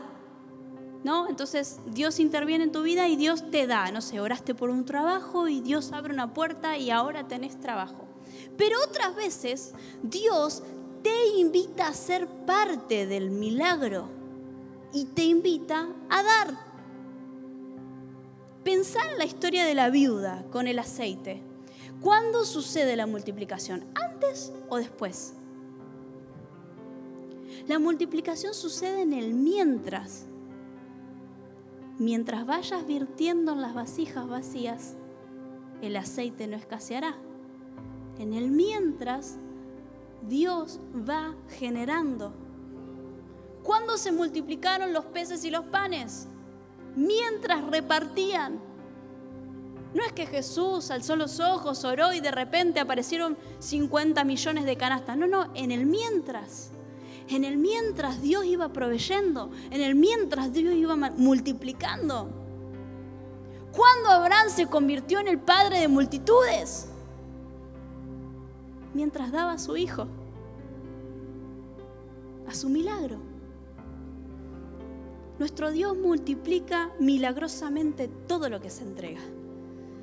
[1.04, 1.28] ¿no?
[1.28, 3.90] Entonces Dios interviene en tu vida y Dios te da.
[3.90, 8.06] No sé, oraste por un trabajo y Dios abre una puerta y ahora tenés trabajo.
[8.56, 9.72] Pero otras veces
[10.02, 10.62] Dios
[11.02, 14.08] te invita a ser parte del milagro
[14.92, 16.72] y te invita a dar.
[18.62, 21.42] Pensá en la historia de la viuda con el aceite.
[22.00, 23.84] ¿Cuándo sucede la multiplicación?
[23.94, 25.34] ¿Antes o después?
[27.68, 30.26] La multiplicación sucede en el mientras.
[31.98, 34.96] Mientras vayas virtiendo en las vasijas vacías,
[35.80, 37.14] el aceite no escaseará.
[38.18, 39.38] En el mientras,
[40.28, 42.32] Dios va generando.
[43.62, 46.26] ¿Cuándo se multiplicaron los peces y los panes?
[46.96, 48.58] Mientras repartían.
[49.94, 54.76] No es que Jesús alzó los ojos, oró y de repente aparecieron 50 millones de
[54.76, 55.16] canastas.
[55.16, 56.71] No, no, en el mientras.
[57.32, 62.28] En el mientras Dios iba proveyendo, en el mientras Dios iba multiplicando.
[63.72, 66.88] ¿Cuándo Abraham se convirtió en el padre de multitudes?
[68.92, 70.06] Mientras daba a su hijo,
[72.46, 73.16] a su milagro.
[75.38, 79.22] nuestro Dios multiplica milagrosamente todo lo que se entrega.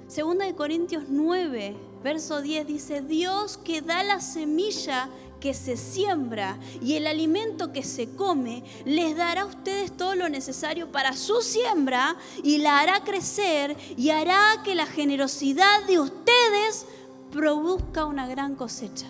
[0.08, 6.58] Segunda de Corintios 9, verso 10 dice, Dios que da la semilla que se siembra
[6.82, 11.42] y el alimento que se come, les dará a ustedes todo lo necesario para su
[11.42, 16.86] siembra y la hará crecer y hará que la generosidad de ustedes
[17.32, 19.08] produzca una gran cosecha.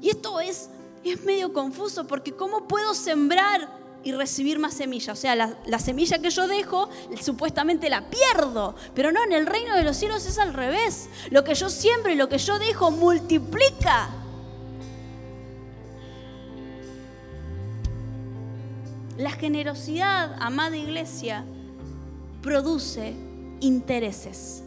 [0.00, 0.68] Y esto es,
[1.04, 5.12] es medio confuso porque ¿cómo puedo sembrar y recibir más semilla.
[5.12, 6.88] O sea, la, la, semilla que yo dejo,
[7.20, 8.74] supuestamente la pierdo.
[8.94, 11.08] Pero no, en el reino de los cielos es al revés.
[11.30, 14.21] Lo que yo siembro y lo que yo dejo multiplica.
[19.18, 21.44] La generosidad, amada iglesia,
[22.40, 23.14] produce
[23.60, 24.62] intereses.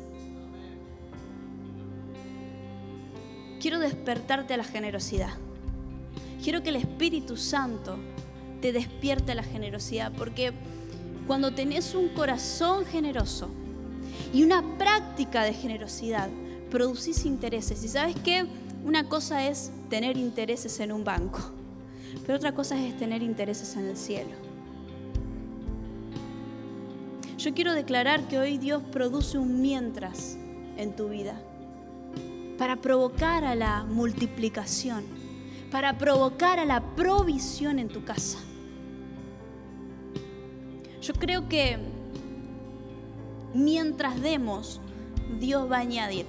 [3.60, 5.34] Quiero despertarte a la generosidad.
[6.44, 7.98] Quiero que el Espíritu Santo
[8.62, 10.54] te despierte la generosidad, porque
[11.26, 13.50] cuando tenés un corazón generoso
[14.32, 16.30] y una práctica de generosidad,
[16.70, 17.84] producís intereses.
[17.84, 18.46] Y sabes qué?
[18.86, 21.40] Una cosa es tener intereses en un banco,
[22.22, 24.32] pero otra cosa es tener intereses en el cielo.
[27.38, 30.38] Yo quiero declarar que hoy Dios produce un mientras
[30.78, 31.40] en tu vida
[32.58, 35.04] para provocar a la multiplicación,
[35.72, 38.40] para provocar a la provisión en tu casa.
[41.02, 41.78] Yo creo que
[43.54, 44.82] mientras demos,
[45.40, 46.26] Dios va a añadir.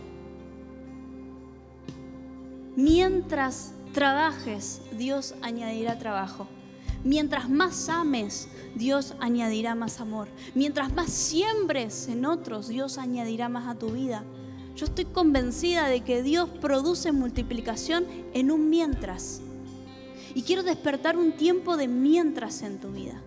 [2.76, 6.46] Mientras trabajes, Dios añadirá trabajo.
[7.02, 10.28] Mientras más ames, Dios añadirá más amor.
[10.54, 14.22] Mientras más siembres en otros, Dios añadirá más a tu vida.
[14.74, 18.04] Yo estoy convencida de que Dios produce multiplicación
[18.34, 19.40] en un mientras.
[20.34, 23.22] Y quiero despertar un tiempo de mientras en tu vida.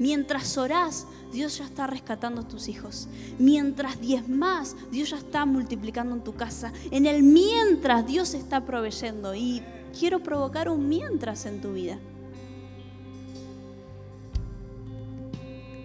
[0.00, 3.06] Mientras orás, Dios ya está rescatando a tus hijos.
[3.38, 6.72] Mientras diezmas, Dios ya está multiplicando en tu casa.
[6.90, 9.34] En el mientras, Dios está proveyendo.
[9.34, 9.62] Y
[9.96, 11.98] quiero provocar un mientras en tu vida.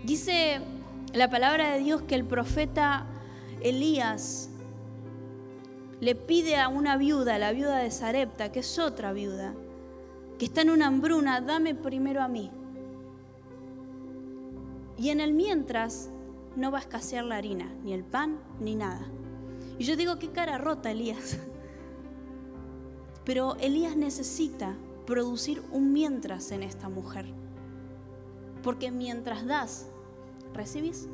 [0.06, 0.62] Dice
[1.14, 3.06] la palabra de Dios que el profeta
[3.60, 4.50] Elías
[6.00, 9.54] le pide a una viuda, la viuda de Sarepta, que es otra viuda,
[10.40, 12.50] que está en una hambruna, dame primero a mí.
[14.98, 16.10] Y en el mientras
[16.56, 19.06] no va a escasear la harina, ni el pan, ni nada.
[19.78, 21.38] Y yo digo, qué cara rota Elías.
[23.26, 27.26] Pero Elías necesita producir un mientras en esta mujer.
[28.64, 29.88] Porque mientras das,
[30.54, 31.08] recibís.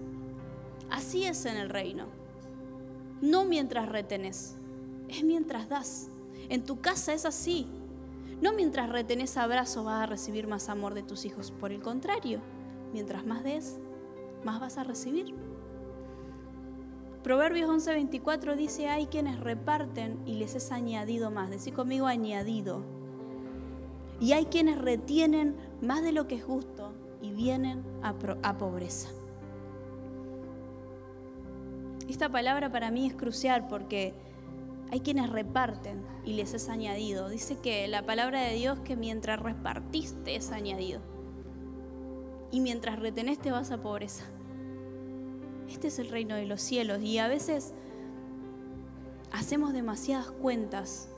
[0.89, 2.05] Así es en el reino.
[3.21, 4.55] No mientras retenés,
[5.07, 6.09] es mientras das.
[6.49, 7.67] En tu casa es así.
[8.41, 11.51] No mientras retenés abrazos vas a recibir más amor de tus hijos.
[11.51, 12.41] Por el contrario,
[12.93, 13.79] Mientras más des,
[14.43, 15.35] más vas a recibir.
[17.23, 21.49] Proverbios 11:24 dice, hay quienes reparten y les es añadido más.
[21.49, 22.83] Decí conmigo añadido.
[24.19, 29.09] Y hay quienes retienen más de lo que es justo y vienen a, a pobreza.
[32.09, 34.13] Esta palabra para mí es crucial porque
[34.91, 37.29] hay quienes reparten y les es añadido.
[37.29, 41.01] Dice que la palabra de Dios que mientras repartiste es añadido
[42.51, 44.25] y mientras retenés te vas a pobreza.
[45.69, 47.73] Este es el reino de los cielos y a veces
[49.31, 51.09] hacemos demasiadas cuentas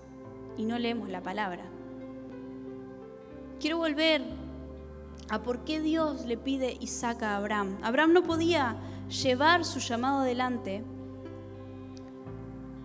[0.57, 1.63] y no leemos la palabra.
[3.59, 4.23] Quiero volver
[5.29, 7.77] a por qué Dios le pide Isaac a Abraham.
[7.81, 8.75] Abraham no podía
[9.09, 10.83] llevar su llamado adelante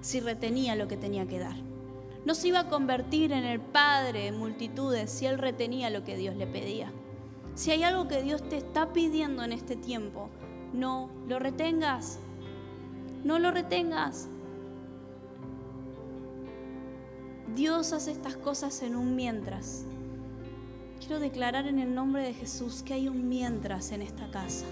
[0.01, 1.57] si retenía lo que tenía que dar.
[2.25, 6.17] No se iba a convertir en el padre de multitudes si él retenía lo que
[6.17, 6.93] Dios le pedía.
[7.59, 10.31] Si hay algo que Dios te está pidiendo en este tiempo,
[10.73, 12.21] no lo retengas.
[13.25, 14.29] No lo retengas.
[17.57, 19.85] Dios hace estas cosas en un mientras.
[21.01, 24.65] Quiero declarar en el nombre de Jesús que hay un mientras en esta casa.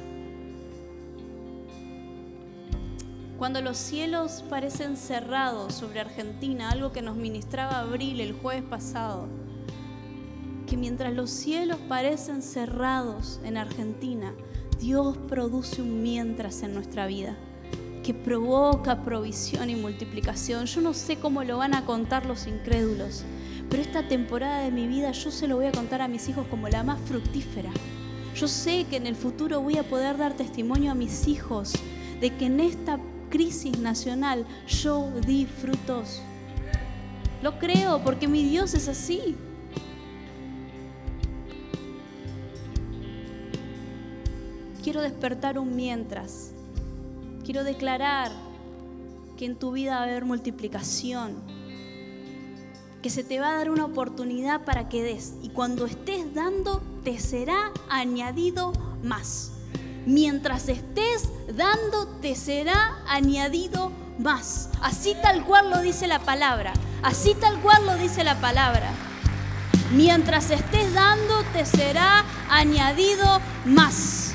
[3.36, 9.26] Cuando los cielos parecen cerrados sobre Argentina, algo que nos ministraba Abril el jueves pasado,
[10.66, 14.34] que mientras los cielos parecen cerrados en Argentina,
[14.80, 17.36] Dios produce un mientras en nuestra vida
[18.06, 20.66] que provoca provisión y multiplicación.
[20.66, 23.24] Yo no sé cómo lo van a contar los incrédulos,
[23.68, 26.46] pero esta temporada de mi vida yo se lo voy a contar a mis hijos
[26.48, 27.70] como la más fructífera.
[28.36, 31.72] Yo sé que en el futuro voy a poder dar testimonio a mis hijos
[32.20, 36.22] de que en esta crisis nacional yo di frutos.
[37.42, 39.34] Lo creo porque mi Dios es así.
[44.96, 46.52] Quiero despertar un mientras.
[47.44, 48.32] Quiero declarar
[49.36, 51.34] que en tu vida va a haber multiplicación,
[53.02, 55.34] que se te va a dar una oportunidad para que des.
[55.42, 58.72] Y cuando estés dando, te será añadido
[59.02, 59.52] más.
[60.06, 64.70] Mientras estés dando, te será añadido más.
[64.80, 66.72] Así tal cual lo dice la palabra.
[67.02, 68.90] Así tal cual lo dice la palabra.
[69.92, 74.25] Mientras estés dando, te será añadido más.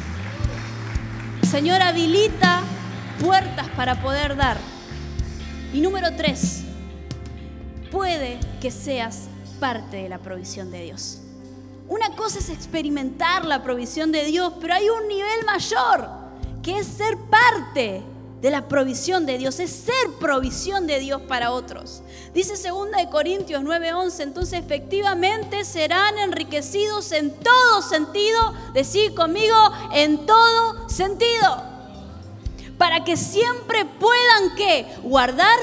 [1.51, 2.61] Señor, habilita
[3.21, 4.55] puertas para poder dar.
[5.73, 6.63] Y número tres,
[7.91, 9.27] puede que seas
[9.59, 11.19] parte de la provisión de Dios.
[11.89, 16.09] Una cosa es experimentar la provisión de Dios, pero hay un nivel mayor,
[16.63, 18.01] que es ser parte
[18.41, 22.01] de la provisión de Dios, es ser provisión de Dios para otros.
[22.33, 29.55] Dice 2 Corintios 9:11, entonces efectivamente serán enriquecidos en todo sentido, decir conmigo,
[29.93, 31.71] en todo sentido
[32.81, 34.87] para que siempre puedan ¿qué?
[35.03, 35.59] guardar.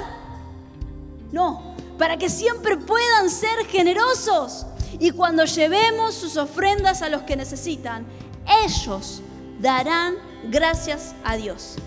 [1.33, 4.67] No, para que siempre puedan ser generosos.
[5.01, 8.07] Y cuando llevemos sus ofrendas a los que necesitan,
[8.65, 9.21] ellos
[9.59, 10.15] darán
[10.45, 11.79] gracias a Dios.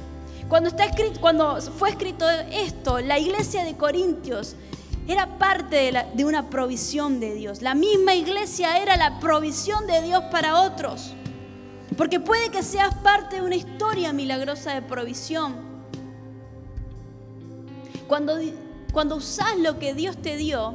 [0.52, 4.58] Cuando, está escrito, cuando fue escrito esto, la iglesia de Corintios
[5.08, 7.62] era parte de, una provisión de Dios.
[7.62, 11.14] La misma iglesia era la provisión de Dios para otros.
[11.96, 15.56] Porque puede que seas parte de una historia milagrosa de provisión.
[18.10, 18.38] Cuando,
[18.92, 20.74] cuando usas lo que Dios te dio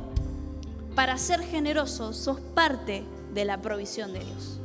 [0.94, 3.04] para ser generoso, sos parte
[3.34, 4.58] de la provisión de Dios.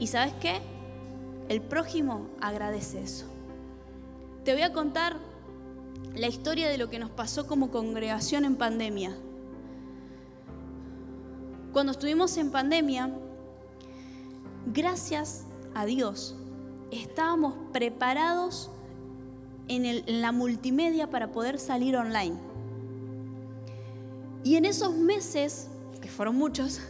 [0.00, 0.60] ¿Y sabes qué?
[1.48, 3.30] El prójimo agradece eso.
[4.50, 5.16] Te voy a contar
[6.16, 9.16] la historia de lo que nos pasó como congregación en pandemia.
[11.72, 13.14] Cuando estuvimos en pandemia,
[14.66, 16.34] gracias a Dios,
[16.90, 18.72] estábamos preparados
[19.68, 22.36] en, la multimedia para poder salir online.
[24.42, 25.68] Y en esos meses,
[26.02, 26.80] que fueron muchos,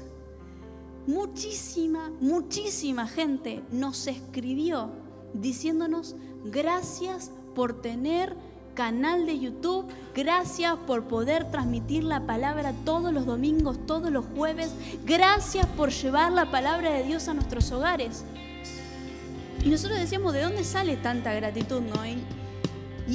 [1.06, 4.88] muchísima, muchísima gente nos escribió
[5.34, 8.34] diciéndonos gracias por tener
[8.74, 9.86] canal de YouTube.
[10.14, 14.72] Gracias por poder transmitir la palabra todos los domingos, todos los jueves.
[15.04, 18.24] Gracias por llevar la palabra de Dios a nuestros hogares.
[19.62, 21.82] Y nosotros decíamos, ¿de dónde sale tanta gratitud?
[21.82, 22.06] No?
[22.06, 22.22] Y,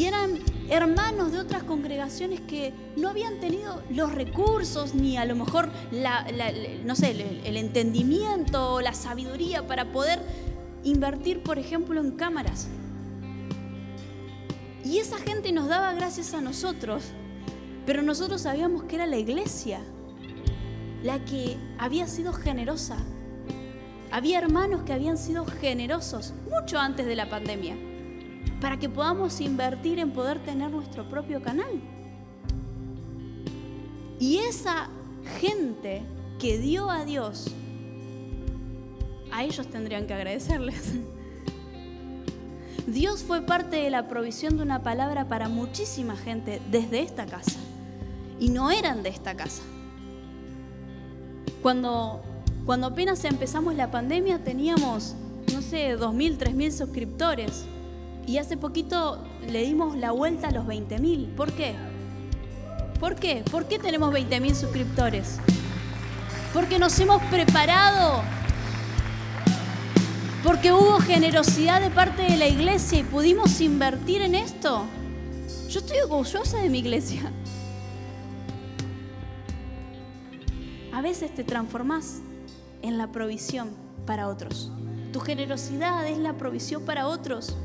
[0.03, 5.69] eran hermanos de otras congregaciones que no habían tenido los recursos ni a lo mejor
[6.83, 10.19] no sé, el entendimiento o la sabiduría para poder
[10.83, 12.67] invertir, por ejemplo, en cámaras.
[14.85, 17.05] Y esa gente nos daba gracias a nosotros,
[17.87, 19.79] pero nosotros sabíamos que era la iglesia
[21.01, 22.97] la que había sido generosa.
[24.11, 27.75] Había hermanos que habían sido generosos mucho antes de la pandemia
[28.61, 31.81] para que podamos invertir en poder tener nuestro propio canal.
[34.19, 34.89] Y esa
[35.39, 36.03] gente
[36.39, 37.53] que dio a Dios,
[39.31, 40.93] a ellos tendrían que agradecerles.
[42.87, 47.59] Dios fue parte de la provisión de una palabra para muchísima gente desde esta casa.
[48.39, 49.63] Y no eran de esta casa.
[51.63, 52.21] Cuando,
[52.65, 55.15] cuando apenas empezamos la pandemia teníamos,
[55.51, 57.65] no sé, 2.000, 3.000 suscriptores.
[58.27, 61.33] Y hace poquito le dimos la vuelta a los 20.000.
[61.35, 61.73] ¿Por qué?
[62.99, 63.43] ¿Por qué?
[63.49, 65.39] ¿Por qué tenemos 20.000 suscriptores?
[66.53, 68.21] Porque nos hemos preparado
[70.45, 74.85] porque hubo generosidad de parte de la iglesia y pudimos invertir en esto.
[75.67, 77.31] Yo estoy orgullosa de mi iglesia.
[80.93, 82.21] A veces te transformás
[82.83, 83.71] en la provisión
[84.05, 84.71] para otros.
[85.11, 87.57] Tu generosidad es la provisión para otros.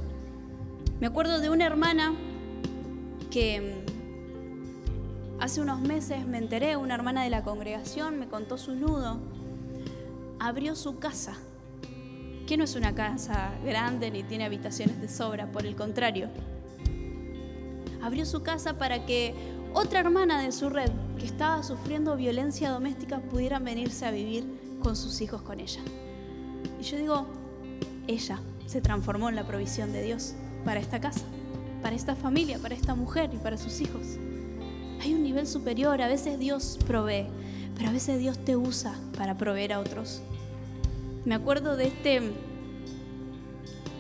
[1.01, 2.15] Me acuerdo de una hermana
[3.31, 3.85] que
[5.39, 9.19] mm, hace unos meses me enteré, una hermana de la congregación me contó su nudo.
[10.39, 11.37] Abrió su casa
[12.51, 16.29] que no es una casa grande ni tiene habitaciones de sobra, por el contrario.
[18.03, 19.37] Abrió su casa para que
[19.73, 24.45] otra hermana de su red que estaba sufriendo violencia doméstica pudiera venirse a vivir
[24.83, 25.81] con sus hijos con ella.
[26.81, 27.27] Y yo digo,
[28.09, 30.35] ella se transformó en la provisión de Dios
[30.65, 31.27] para esta casa,
[31.83, 34.19] para esta familia, para esta mujer y para sus hijos.
[35.01, 37.29] Hay un nivel superior, a veces Dios provee,
[37.77, 40.21] pero a veces Dios te usa para proveer a otros.
[41.25, 42.21] Me acuerdo de este,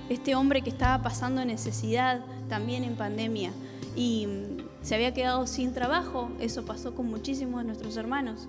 [0.08, 3.52] este hombre que estaba pasando necesidad también en pandemia
[3.94, 4.26] y
[4.80, 6.30] se había quedado sin trabajo.
[6.40, 8.48] Eso pasó con muchísimos de nuestros hermanos.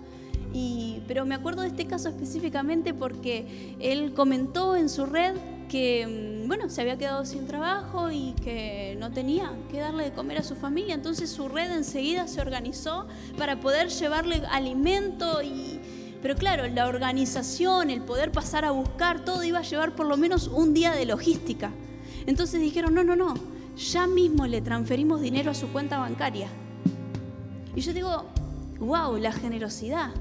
[0.54, 5.36] Y, pero me acuerdo de este caso específicamente porque él comentó en su red
[5.70, 10.12] que, mm, bueno, se había quedado sin trabajo y que no tenía que darle de
[10.12, 10.94] comer a su familia.
[10.94, 13.06] Entonces su red enseguida se organizó
[13.38, 15.81] para poder llevarle alimento y...
[16.22, 20.18] Pero claro, la organización, el poder pasar a buscar, todo iba a llevar por lo
[20.18, 21.72] menos un día de logística.
[22.28, 23.34] Entonces dijeron, no, no, no,
[23.76, 26.48] ya mismo le transferimos dinero a su cuenta bancaria.
[27.76, 28.26] Y yo digo,
[28.80, 30.12] wow, la generosidad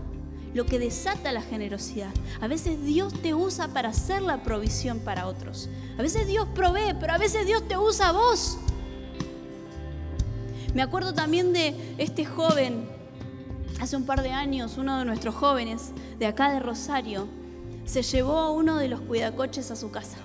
[0.55, 2.11] lo que desata la generosidad.
[2.40, 5.68] A veces Dios te usa para hacer la provisión para otros.
[5.98, 8.59] A veces Dios provee, pero a veces Dios te usa a vos.
[10.74, 12.88] Me acuerdo también de este joven,
[13.81, 17.26] hace un par de años, uno de nuestros jóvenes de acá de Rosario,
[17.85, 20.18] se llevó a uno de los cuidacoches a su casa.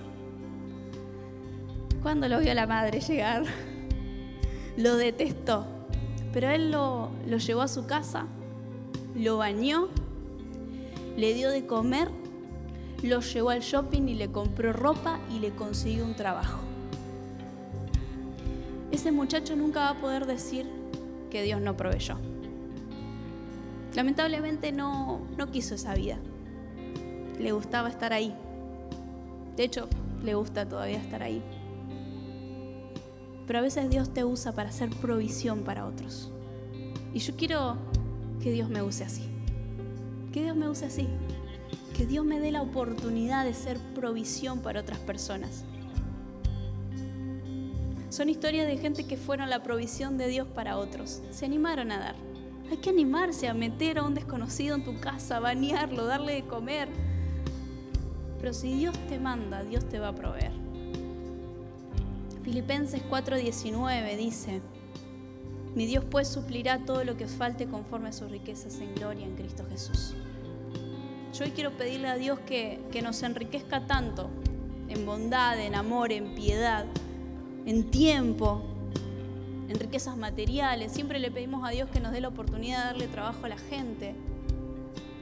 [2.03, 3.43] Cuando lo vio la madre llegar,
[4.77, 5.65] lo detestó,
[6.33, 8.27] pero él lo, lo llevó a su casa,
[9.15, 9.89] lo bañó
[11.17, 12.09] le dio de comer,
[13.01, 16.59] lo llevó al shopping y le compró ropa y le consiguió un trabajo.
[18.91, 20.67] Ese muchacho nunca va a poder decir
[21.29, 22.17] que Dios no proveyó.
[23.95, 26.17] Lamentablemente no, no quiso esa vida.
[27.39, 28.35] Le gustaba estar ahí.
[29.55, 29.87] De hecho,
[30.23, 31.41] le gusta todavía estar ahí.
[33.47, 36.29] Pero a veces Dios te usa para hacer provisión para otros.
[37.13, 37.77] Y yo quiero
[38.41, 39.29] que Dios me use así.
[40.33, 41.07] Que Dios me use así.
[41.95, 45.63] Que Dios me dé la oportunidad de ser provisión para otras personas.
[48.09, 51.21] Son historias de gente que fueron la provisión de Dios para otros.
[51.31, 52.34] Se animaron a dar.
[52.69, 56.89] Hay que animarse a meter a un desconocido en tu casa, bañarlo, darle de comer.
[58.39, 60.51] Pero si Dios te manda, Dios te va a proveer.
[62.43, 64.61] Filipenses 4:19 dice,
[65.75, 69.25] mi Dios pues suplirá todo lo que os falte conforme a sus riquezas en gloria
[69.25, 70.15] en Cristo Jesús.
[71.33, 74.29] Yo hoy quiero pedirle a Dios que, que nos enriquezca tanto
[74.87, 76.85] en bondad, en amor, en piedad,
[77.65, 78.61] en tiempo,
[79.67, 80.91] en riquezas materiales.
[80.91, 83.57] Siempre le pedimos a Dios que nos dé la oportunidad de darle trabajo a la
[83.57, 84.15] gente.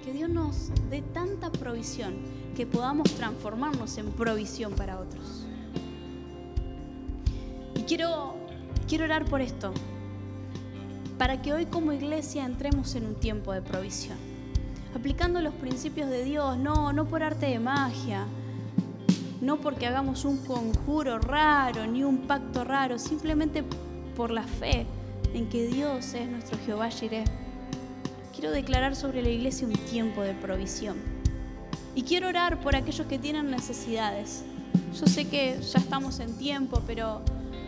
[0.04, 2.16] Que Dios nos dé tanta provisión
[2.56, 5.46] que podamos transformarnos en provisión para otros.
[7.76, 8.36] Y quiero,
[8.88, 9.74] quiero orar por esto,
[11.18, 14.18] para que hoy como iglesia entremos en un tiempo de provisión
[14.96, 18.26] aplicando los principios de Dios, no, no por arte de magia,
[19.42, 23.64] no porque hagamos un conjuro raro ni un pacto raro, simplemente
[24.16, 24.86] por la fe
[25.34, 27.26] en que Dios es nuestro Jehová Jireh.
[28.34, 30.98] Quiero declarar sobre la iglesia un tiempo de provisión.
[31.96, 34.44] Y quiero orar por aquellos que tienen necesidades.
[35.00, 37.22] Yo sé que ya estamos en tiempo, pero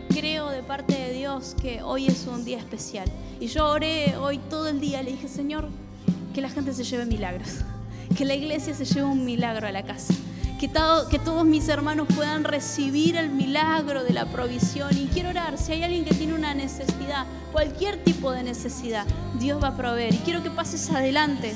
[0.08, 3.10] creo de parte de Dios que hoy es un día especial.
[3.40, 5.68] Y yo oré hoy todo el día, le dije, Señor,
[6.34, 7.60] que la gente se lleve milagros,
[8.16, 10.14] que la iglesia se lleve un milagro a la casa,
[10.58, 10.70] que,
[11.10, 14.96] que todos mis hermanos puedan recibir el milagro de la provisión.
[14.96, 19.06] Y quiero orar, si hay alguien que tiene una necesidad, cualquier tipo de necesidad,
[19.38, 20.14] Dios va a proveer.
[20.14, 21.54] Y quiero que pases adelante,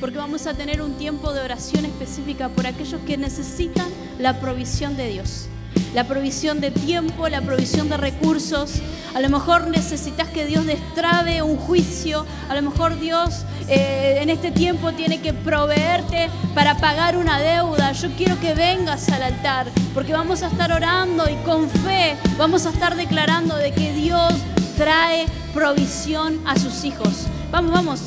[0.00, 4.96] porque vamos a tener un tiempo de oración específica por aquellos que necesitan la provisión
[4.96, 5.48] de Dios
[5.94, 8.80] la provisión de tiempo, la provisión de recursos.
[9.14, 14.30] A lo mejor necesitas que Dios destrabe un juicio, a lo mejor Dios eh, en
[14.30, 17.92] este tiempo tiene que proveerte para pagar una deuda.
[17.92, 22.64] Yo quiero que vengas al altar, porque vamos a estar orando y con fe vamos
[22.64, 24.32] a estar declarando de que Dios
[24.78, 27.26] trae provisión a sus hijos.
[27.50, 28.00] Vamos, vamos,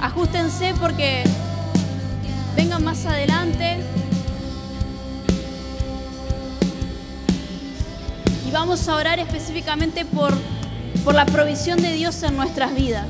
[0.00, 1.24] ajustense porque
[2.56, 3.78] vengan más adelante.
[8.52, 10.32] Vamos a orar específicamente por,
[11.04, 13.06] por la provisión de Dios en nuestras vidas.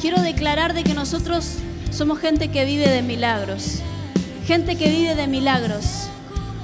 [0.00, 1.56] Quiero declarar de que nosotros
[1.90, 3.80] somos gente que vive de milagros,
[4.46, 6.08] gente que vive de milagros.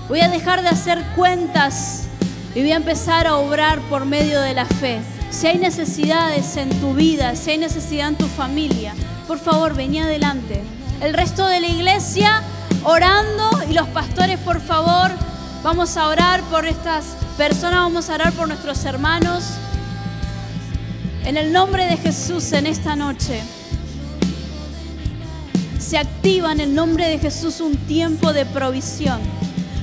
[0.08, 2.04] Voy a dejar de hacer cuentas
[2.54, 5.00] y voy a empezar a obrar por medio de la fe.
[5.30, 8.94] Si hay necesidades en tu vida, si hay necesidad en tu familia,
[9.26, 10.62] por favor, vení adelante.
[11.00, 12.42] El resto de la iglesia
[12.84, 15.10] orando y los pastores, por favor,
[15.62, 19.44] vamos a orar por estas Personas, vamos a orar por nuestros hermanos.
[21.24, 23.42] En el nombre de Jesús en esta noche
[25.78, 29.20] se activa en el nombre de Jesús un tiempo de provisión.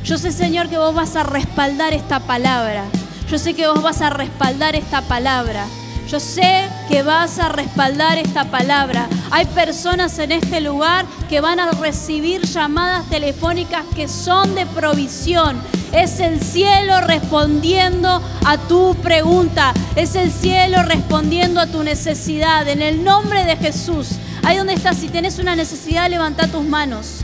[0.04, 2.84] Yo sé, Señor, que vos vas a respaldar esta palabra.
[3.30, 5.66] Yo sé que vos vas a respaldar esta palabra.
[6.08, 9.08] Yo sé que vas a respaldar esta palabra.
[9.32, 15.62] Hay personas en este lugar que van a recibir llamadas telefónicas que son de provisión,
[15.92, 19.74] es el cielo respondiendo a tu pregunta.
[19.96, 22.68] Es el cielo respondiendo a tu necesidad.
[22.68, 24.12] En el nombre de Jesús.
[24.44, 27.22] Ahí donde estás, si tienes una necesidad, levanta tus manos.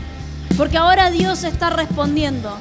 [0.56, 2.58] Porque ahora Dios está respondiendo.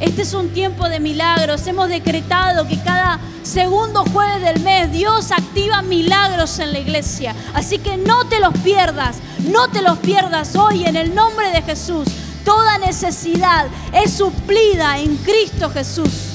[0.00, 1.66] Este es un tiempo de milagros.
[1.66, 7.34] Hemos decretado que cada segundo jueves del mes Dios activa milagros en la iglesia.
[7.54, 9.18] Así que no te los pierdas,
[9.50, 12.08] no te los pierdas hoy en el nombre de Jesús.
[12.44, 16.32] Toda necesidad es suplida en Cristo Jesús.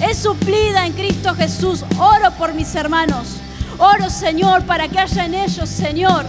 [0.00, 1.84] Es suplida en Cristo Jesús.
[1.98, 3.36] Oro por mis hermanos.
[3.78, 6.26] Oro, Señor, para que haya en ellos, Señor,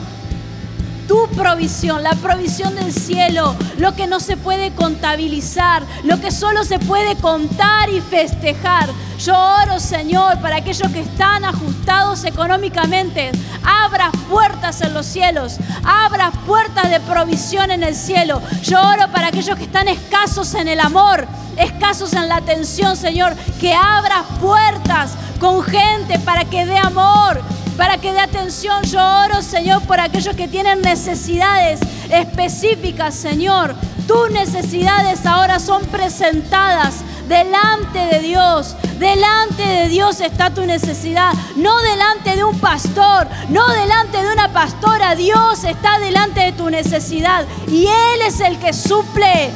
[1.07, 6.63] tu provisión, la provisión del cielo, lo que no se puede contabilizar, lo que solo
[6.63, 8.89] se puede contar y festejar.
[9.19, 13.31] Yo oro, Señor, para aquellos que están ajustados económicamente,
[13.63, 18.41] abras puertas en los cielos, abras puertas de provisión en el cielo.
[18.61, 21.25] Yo oro para aquellos que están escasos en el amor,
[21.57, 27.41] escasos en la atención, Señor, que abras puertas con gente para que dé amor,
[27.77, 28.83] para que dé atención.
[28.83, 33.75] Yo oro, Señor, por aquellos que tienen necesidades específicas, Señor.
[34.07, 36.95] Tus necesidades ahora son presentadas
[37.27, 38.75] delante de Dios.
[38.97, 44.51] Delante de Dios está tu necesidad, no delante de un pastor, no delante de una
[44.51, 45.15] pastora.
[45.15, 49.51] Dios está delante de tu necesidad y Él es el que suple.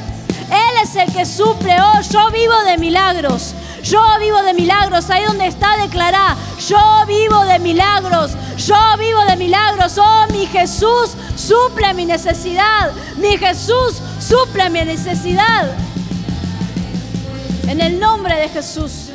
[0.52, 1.76] Él es el que suple.
[1.82, 3.56] Oh, yo vivo de milagros.
[3.84, 5.10] Yo vivo de milagros.
[5.10, 6.36] Ahí donde está declarada.
[6.68, 8.32] Yo vivo de milagros.
[8.58, 9.98] Yo vivo de milagros.
[9.98, 12.92] Oh, mi Jesús suple mi necesidad.
[13.18, 15.72] Mi Jesús suple mi necesidad.
[17.68, 19.11] En el nombre de Jesús.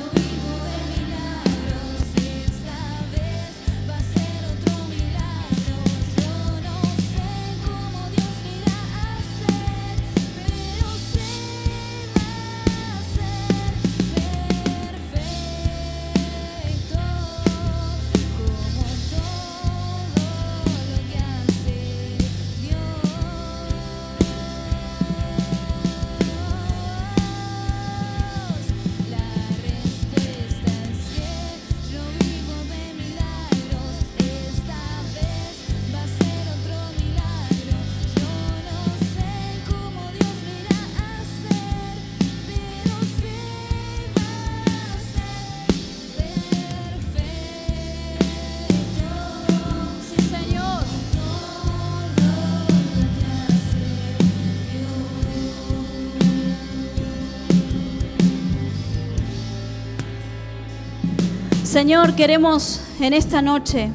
[61.77, 63.91] Señor, queremos en esta noche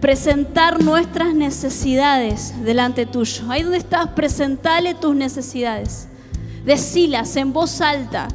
[0.00, 3.42] presentar nuestras necesidades delante tuyo.
[3.48, 6.06] Ahí donde estás, presentale tus necesidades.
[6.64, 8.28] Decilas en voz alta.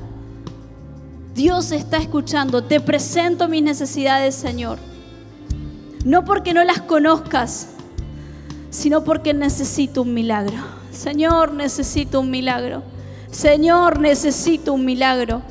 [1.33, 2.61] Dios está escuchando.
[2.65, 4.79] Te presento mis necesidades, Señor.
[6.03, 7.69] No porque no las conozcas,
[8.69, 10.57] sino porque necesito un milagro.
[10.91, 12.83] Señor, necesito un milagro.
[13.31, 15.41] Señor, necesito un milagro.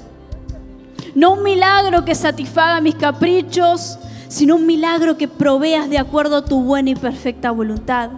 [1.14, 3.98] No un milagro que satisfaga mis caprichos,
[4.28, 8.08] sino un milagro que proveas de acuerdo a tu buena y perfecta voluntad.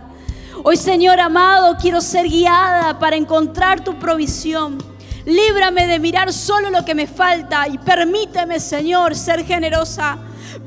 [0.62, 4.78] Hoy, Señor amado, quiero ser guiada para encontrar tu provisión.
[5.26, 10.16] Líbrame de mirar solo lo que me falta y permíteme, Señor, ser generosa.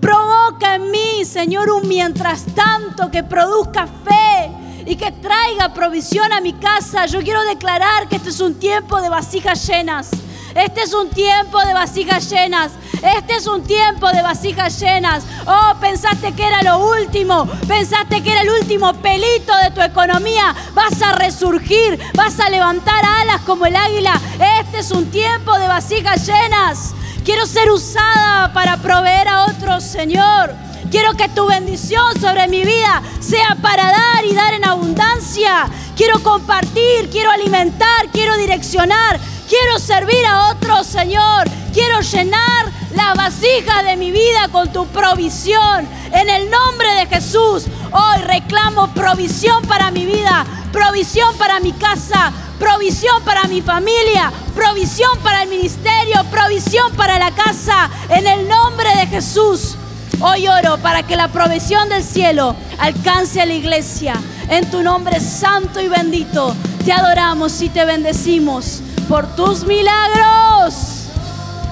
[0.02, 4.52] Provoca en mí, Señor, un mientras tanto que produzca fe
[4.86, 7.06] y que traiga provisión a mi casa.
[7.06, 10.12] Yo quiero declarar que este es un tiempo de vasijas llenas.
[10.58, 12.72] Este es un tiempo de vasijas llenas.
[13.16, 15.24] Este es un tiempo de vasijas llenas.
[15.46, 17.46] Oh, pensaste que era lo último.
[17.68, 20.56] Pensaste que era el último pelito de tu economía.
[20.74, 22.00] Vas a resurgir.
[22.16, 24.20] Vas a levantar alas como el águila.
[24.60, 26.96] Este es un tiempo de vasijas llenas.
[27.24, 30.56] Quiero ser usada para proveer a otros, Señor.
[30.90, 35.70] Quiero que tu bendición sobre mi vida sea para dar y dar en abundancia.
[35.96, 39.20] Quiero compartir, quiero alimentar, quiero direccionar.
[39.48, 41.48] Quiero servir a otros, Señor.
[41.74, 45.88] Quiero llenar la vasija de mi vida con tu provisión.
[46.12, 52.34] En el nombre de Jesús, hoy reclamo provisión para mi vida, provisión para mi casa,
[52.60, 57.90] provisión para mi familia, provisión para el ministerio, provisión para la casa.
[58.10, 59.78] En el nombre de Jesús.
[60.20, 64.16] Hoy oro para que la provisión del cielo alcance a la iglesia.
[64.50, 71.08] En tu nombre santo y bendito, te adoramos y te bendecimos por tus milagros,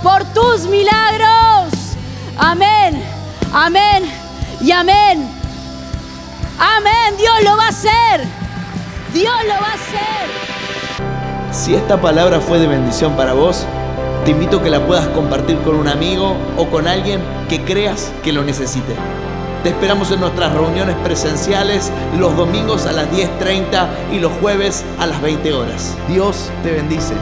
[0.01, 1.73] por tus milagros.
[2.37, 3.03] Amén,
[3.53, 4.03] amén
[4.61, 5.29] y amén.
[6.57, 8.25] Amén, Dios lo va a hacer.
[9.13, 10.25] Dios lo va a hacer.
[11.51, 13.65] Si esta palabra fue de bendición para vos,
[14.23, 18.11] te invito a que la puedas compartir con un amigo o con alguien que creas
[18.23, 18.95] que lo necesite.
[19.65, 25.07] Te esperamos en nuestras reuniones presenciales los domingos a las 10.30 y los jueves a
[25.07, 25.97] las 20 horas.
[26.07, 27.15] Dios te bendice.